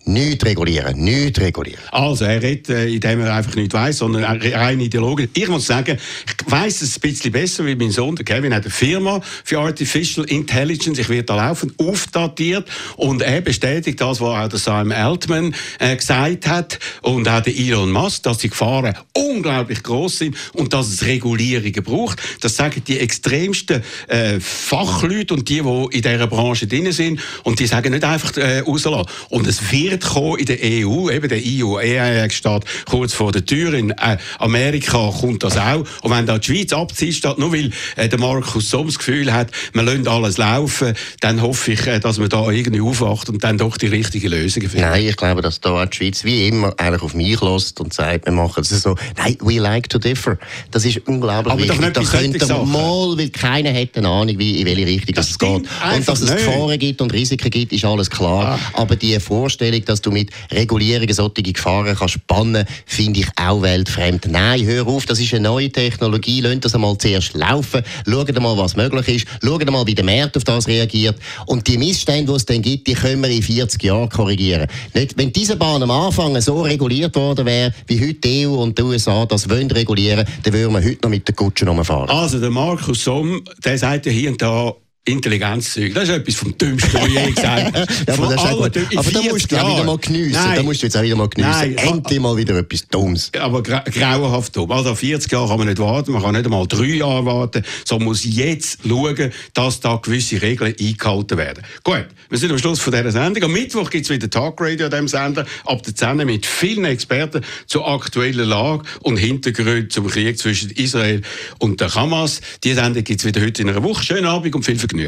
Nicht 0.09 0.43
regulieren, 0.43 1.03
nicht 1.03 1.39
regulieren. 1.39 1.83
Also, 1.91 2.25
er 2.25 2.41
redet, 2.41 2.69
äh, 2.69 2.87
indem 2.87 3.21
er 3.21 3.35
einfach 3.35 3.53
nicht 3.53 3.71
weiß, 3.71 3.99
sondern 3.99 4.23
er- 4.23 4.59
rein 4.59 4.79
ideologisch. 4.79 5.29
Ich 5.35 5.47
muss 5.47 5.67
sagen, 5.67 5.99
ich 6.25 6.51
weiß 6.51 6.81
es 6.81 6.97
ein 6.97 7.01
bisschen 7.01 7.31
besser, 7.31 7.63
wie 7.67 7.75
mein 7.75 7.91
Sohn, 7.91 8.15
der 8.15 8.25
Kevin, 8.25 8.51
hat 8.51 8.63
eine 8.63 8.71
Firma 8.71 9.21
für 9.43 9.59
Artificial 9.59 10.25
Intelligence. 10.25 10.97
Ich 10.97 11.09
werde 11.09 11.25
da 11.25 11.35
laufend 11.35 11.79
aufdatiert 11.79 12.67
und 12.97 13.21
er 13.21 13.41
bestätigt 13.41 14.01
das, 14.01 14.19
was 14.19 14.45
auch 14.45 14.47
der 14.47 14.57
Sam 14.57 14.91
Altman 14.91 15.53
äh, 15.77 15.95
gesagt 15.95 16.47
hat 16.47 16.79
und 17.03 17.29
auch 17.29 17.41
der 17.41 17.55
Elon 17.55 17.91
Musk, 17.91 18.23
dass 18.23 18.39
die 18.39 18.49
Gefahren 18.49 18.95
unglaublich 19.13 19.83
groß 19.83 20.17
sind 20.17 20.35
und 20.53 20.73
dass 20.73 20.87
es 20.87 21.05
Regulierungen 21.05 21.83
braucht. 21.83 22.19
Das 22.41 22.55
sagen 22.55 22.81
die 22.87 22.97
extremsten 22.97 23.83
äh, 24.07 24.39
Fachleute 24.39 25.35
und 25.35 25.47
die, 25.49 25.61
die 25.61 25.97
in 25.97 26.01
dieser 26.01 26.25
Branche 26.25 26.65
drin 26.65 26.91
sind 26.91 27.19
und 27.43 27.59
die 27.59 27.67
sagen 27.67 27.91
nicht 27.91 28.03
einfach 28.03 28.35
äh, 28.37 28.61
rauslassen. 28.61 29.05
Und 29.29 29.45
es 29.45 29.71
wird 29.71 29.98
kommen 29.99 30.37
in 30.39 30.45
der 30.45 30.57
EU, 30.61 31.09
eben 31.09 31.27
der 31.29 31.39
EU 31.43 31.77
AI 31.77 32.29
steht 32.29 32.63
kurz 32.85 33.13
vor 33.13 33.31
der 33.31 33.45
Tür. 33.45 33.73
In 33.73 33.91
äh, 33.91 34.17
Amerika 34.39 35.11
kommt 35.19 35.43
das 35.43 35.57
auch. 35.57 35.83
Und 36.01 36.11
wenn 36.11 36.25
da 36.25 36.37
die 36.37 36.45
Schweiz 36.47 36.73
abzieht, 36.73 37.15
statt 37.15 37.37
nur 37.37 37.53
weil 37.53 37.71
äh, 37.95 38.09
der 38.09 38.19
Markus 38.19 38.69
Somm 38.69 38.87
das 38.87 38.97
Gefühl 38.97 39.31
hat, 39.33 39.49
wir 39.73 39.83
lassen 39.83 40.07
alles 40.07 40.37
laufen, 40.37 40.93
dann 41.21 41.41
hoffe 41.41 41.71
ich, 41.73 41.85
äh, 41.87 41.99
dass 41.99 42.17
man 42.17 42.29
da 42.29 42.49
irgendwie 42.49 42.81
aufwacht 42.81 43.29
und 43.29 43.43
dann 43.43 43.57
doch 43.57 43.77
die 43.77 43.87
richtige 43.87 44.29
Lösung 44.29 44.63
findet. 44.63 44.89
Nein, 44.89 45.05
ich 45.07 45.15
glaube, 45.17 45.41
dass 45.41 45.59
da 45.61 45.85
die 45.85 45.95
Schweiz 45.97 46.23
wie 46.23 46.47
immer 46.47 46.73
eigentlich 46.77 47.01
auf 47.01 47.13
mich 47.13 47.39
lässt 47.41 47.79
und 47.79 47.93
sagt, 47.93 48.25
wir 48.25 48.33
machen 48.33 48.61
es 48.61 48.69
so. 48.69 48.95
Nein, 49.17 49.37
we 49.41 49.59
like 49.59 49.89
to 49.89 49.97
differ. 49.99 50.37
Das 50.71 50.85
ist 50.85 51.01
unglaublich 51.07 51.53
Aber 51.53 51.61
doch 51.65 51.69
wichtig. 51.81 51.97
nicht 51.99 52.11
Da 52.13 52.19
könnte 52.19 52.45
Sachen. 52.45 52.71
mal, 52.71 53.17
weil 53.17 53.29
keiner 53.29 53.73
hat 53.73 53.89
eine 53.95 54.07
Ahnung, 54.07 54.37
wie, 54.39 54.61
in 54.61 54.65
welche 54.65 54.85
Richtung 54.85 55.15
Das 55.15 55.29
es 55.31 55.39
geht. 55.39 55.49
Und 55.49 56.07
dass 56.07 56.21
es. 56.21 56.29
Gefahren 56.29 56.77
gibt 56.79 57.01
und 57.01 57.11
Risiken 57.13 57.49
gibt, 57.49 57.73
ist 57.73 57.83
alles 57.85 58.09
klar. 58.09 58.59
Ah. 58.73 58.81
Aber 58.81 58.95
die 58.95 59.19
Vorstellung, 59.19 59.83
dass 59.89 60.01
du 60.01 60.11
mit 60.11 60.29
Regulierungen 60.51 61.13
solche 61.13 61.41
Gefahren 61.41 61.95
kannst 61.95 62.13
spannen, 62.13 62.65
finde 62.85 63.21
ich 63.21 63.27
auch 63.35 63.61
weltfremd. 63.61 64.27
Nein, 64.29 64.65
hör 64.65 64.87
auf, 64.87 65.05
das 65.05 65.19
ist 65.19 65.33
eine 65.33 65.43
neue 65.43 65.71
Technologie. 65.71 66.41
Lasst 66.41 66.65
das 66.65 66.75
einmal 66.75 66.97
zuerst 66.97 67.33
laufen. 67.33 67.83
Schaut 68.07 68.39
mal, 68.39 68.57
was 68.57 68.75
möglich 68.75 69.07
ist. 69.07 69.27
Schaut 69.43 69.69
mal, 69.69 69.85
wie 69.87 69.95
der 69.95 70.05
Markt 70.05 70.37
auf 70.37 70.43
das 70.43 70.67
reagiert. 70.67 71.17
Und 71.47 71.67
die 71.67 71.77
Missstände, 71.77 72.31
die 72.31 72.35
es 72.37 72.45
dann 72.45 72.61
gibt, 72.61 72.87
die 72.87 72.93
können 72.93 73.21
wir 73.21 73.29
in 73.29 73.41
40 73.41 73.83
Jahren 73.83 74.09
korrigieren. 74.09 74.67
Nicht, 74.93 75.17
wenn 75.17 75.33
diese 75.33 75.55
Bahn 75.55 75.81
am 75.83 75.91
Anfang 75.91 76.39
so 76.41 76.61
reguliert 76.61 77.15
worden 77.15 77.45
wäre, 77.45 77.73
wie 77.87 77.99
heute 77.99 78.15
die 78.15 78.47
EU 78.47 78.55
und 78.55 78.77
die 78.77 78.83
USA 78.83 79.25
das 79.25 79.49
wollen 79.49 79.71
regulieren, 79.71 80.25
dann 80.43 80.53
würden 80.53 80.73
wir 80.73 80.83
heute 80.83 80.99
noch 81.03 81.09
mit 81.09 81.27
der 81.27 81.35
Kutsche 81.35 81.67
rumfahren. 81.67 82.09
Also 82.09 82.39
der 82.39 82.51
Markus 82.51 83.03
Somm, 83.03 83.43
der 83.63 83.77
sagt 83.77 84.05
ja 84.05 84.11
hier 84.11 84.31
und 84.31 84.41
da, 84.41 84.73
Intelligenzzeug. 85.09 85.93
Das 85.93 86.03
ist 86.03 86.09
etwas 86.09 86.35
vom 86.35 86.57
Dümmsten, 86.57 86.93
was 86.93 87.07
ich 87.07 87.13
je 87.13 87.31
gesagt 87.31 87.77
habe. 87.77 87.87
ja, 88.07 88.13
aber, 88.13 88.27
das 88.27 88.45
aber 88.45 89.11
da 89.11 89.21
musst 89.29 89.51
du 89.51 89.57
auch 89.57 89.73
wieder 89.73 89.83
mal 89.83 89.97
geniessen. 89.97 90.31
Nein. 90.33 90.55
Da 90.55 90.63
musst 90.63 90.81
du 90.81 90.85
jetzt 90.85 90.97
auch 90.97 91.01
wieder 91.01 91.15
mal 91.15 91.29
geniessen. 91.29 91.75
Nein. 91.75 91.77
Endlich 91.77 92.19
mal 92.19 92.37
wieder 92.37 92.57
etwas 92.57 92.87
Dummes. 92.87 93.31
Aber 93.39 93.63
gra 93.63 93.79
grauenhaft 93.79 94.55
dumm. 94.55 94.71
Also 94.71 94.93
40 94.93 95.31
Jahre 95.31 95.47
kann 95.47 95.57
man 95.57 95.67
nicht 95.67 95.79
warten, 95.79 96.11
man 96.11 96.21
kann 96.21 96.33
nicht 96.33 96.45
einmal 96.45 96.67
drei 96.67 96.85
Jahre 96.85 97.25
warten, 97.25 97.63
sondern 97.85 98.07
muss 98.07 98.23
jetzt 98.23 98.79
schauen, 98.87 99.31
dass 99.53 99.79
da 99.79 99.95
gewisse 99.95 100.41
Regeln 100.41 100.75
eingehalten 100.79 101.37
werden. 101.37 101.63
Gut, 101.83 102.05
wir 102.29 102.37
sind 102.37 102.51
am 102.51 102.59
Schluss 102.59 102.79
von 102.79 102.93
dieser 102.93 103.11
Sendung. 103.11 103.43
Am 103.43 103.51
Mittwoch 103.51 103.89
gibt 103.89 104.05
es 104.05 104.11
wieder 104.11 104.29
Talkradio 104.29 104.85
an 104.85 104.91
diesem 104.91 105.07
Sender, 105.07 105.45
ab 105.65 105.83
der 105.83 105.95
10 105.95 106.17
mit 106.17 106.45
vielen 106.45 106.85
Experten 106.85 107.41
zur 107.65 107.87
aktuellen 107.87 108.47
Lage 108.47 108.83
und 109.01 109.17
Hintergründen 109.17 109.89
zum 109.89 110.07
Krieg 110.07 110.37
zwischen 110.37 110.69
Israel 110.71 111.21
und 111.59 111.81
der 111.81 111.93
Hamas. 111.95 112.41
Die 112.63 112.73
Sendung 112.73 113.03
gibt 113.03 113.21
es 113.21 113.25
wieder 113.25 113.41
heute 113.41 113.61
in 113.61 113.69
einer 113.69 113.83
Woche. 113.83 114.03
Schönen 114.03 114.25
Abend 114.25 114.53
und 114.53 114.63
viel 114.63 114.77
Vergnügen. 114.77 114.98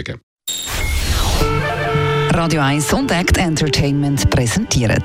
Radio 2.33 2.61
1 2.61 2.93
und 2.93 3.11
Act 3.11 3.37
Entertainment 3.37 4.29
präsentiert. 4.29 5.03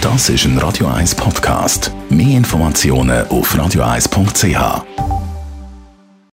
Das 0.00 0.28
ist 0.28 0.44
ein 0.46 0.58
Radio 0.58 0.88
1 0.88 1.14
Podcast. 1.14 1.92
Mehr 2.08 2.38
Informationen 2.38 3.26
auf 3.28 3.54
radio1.ch. 3.54 5.19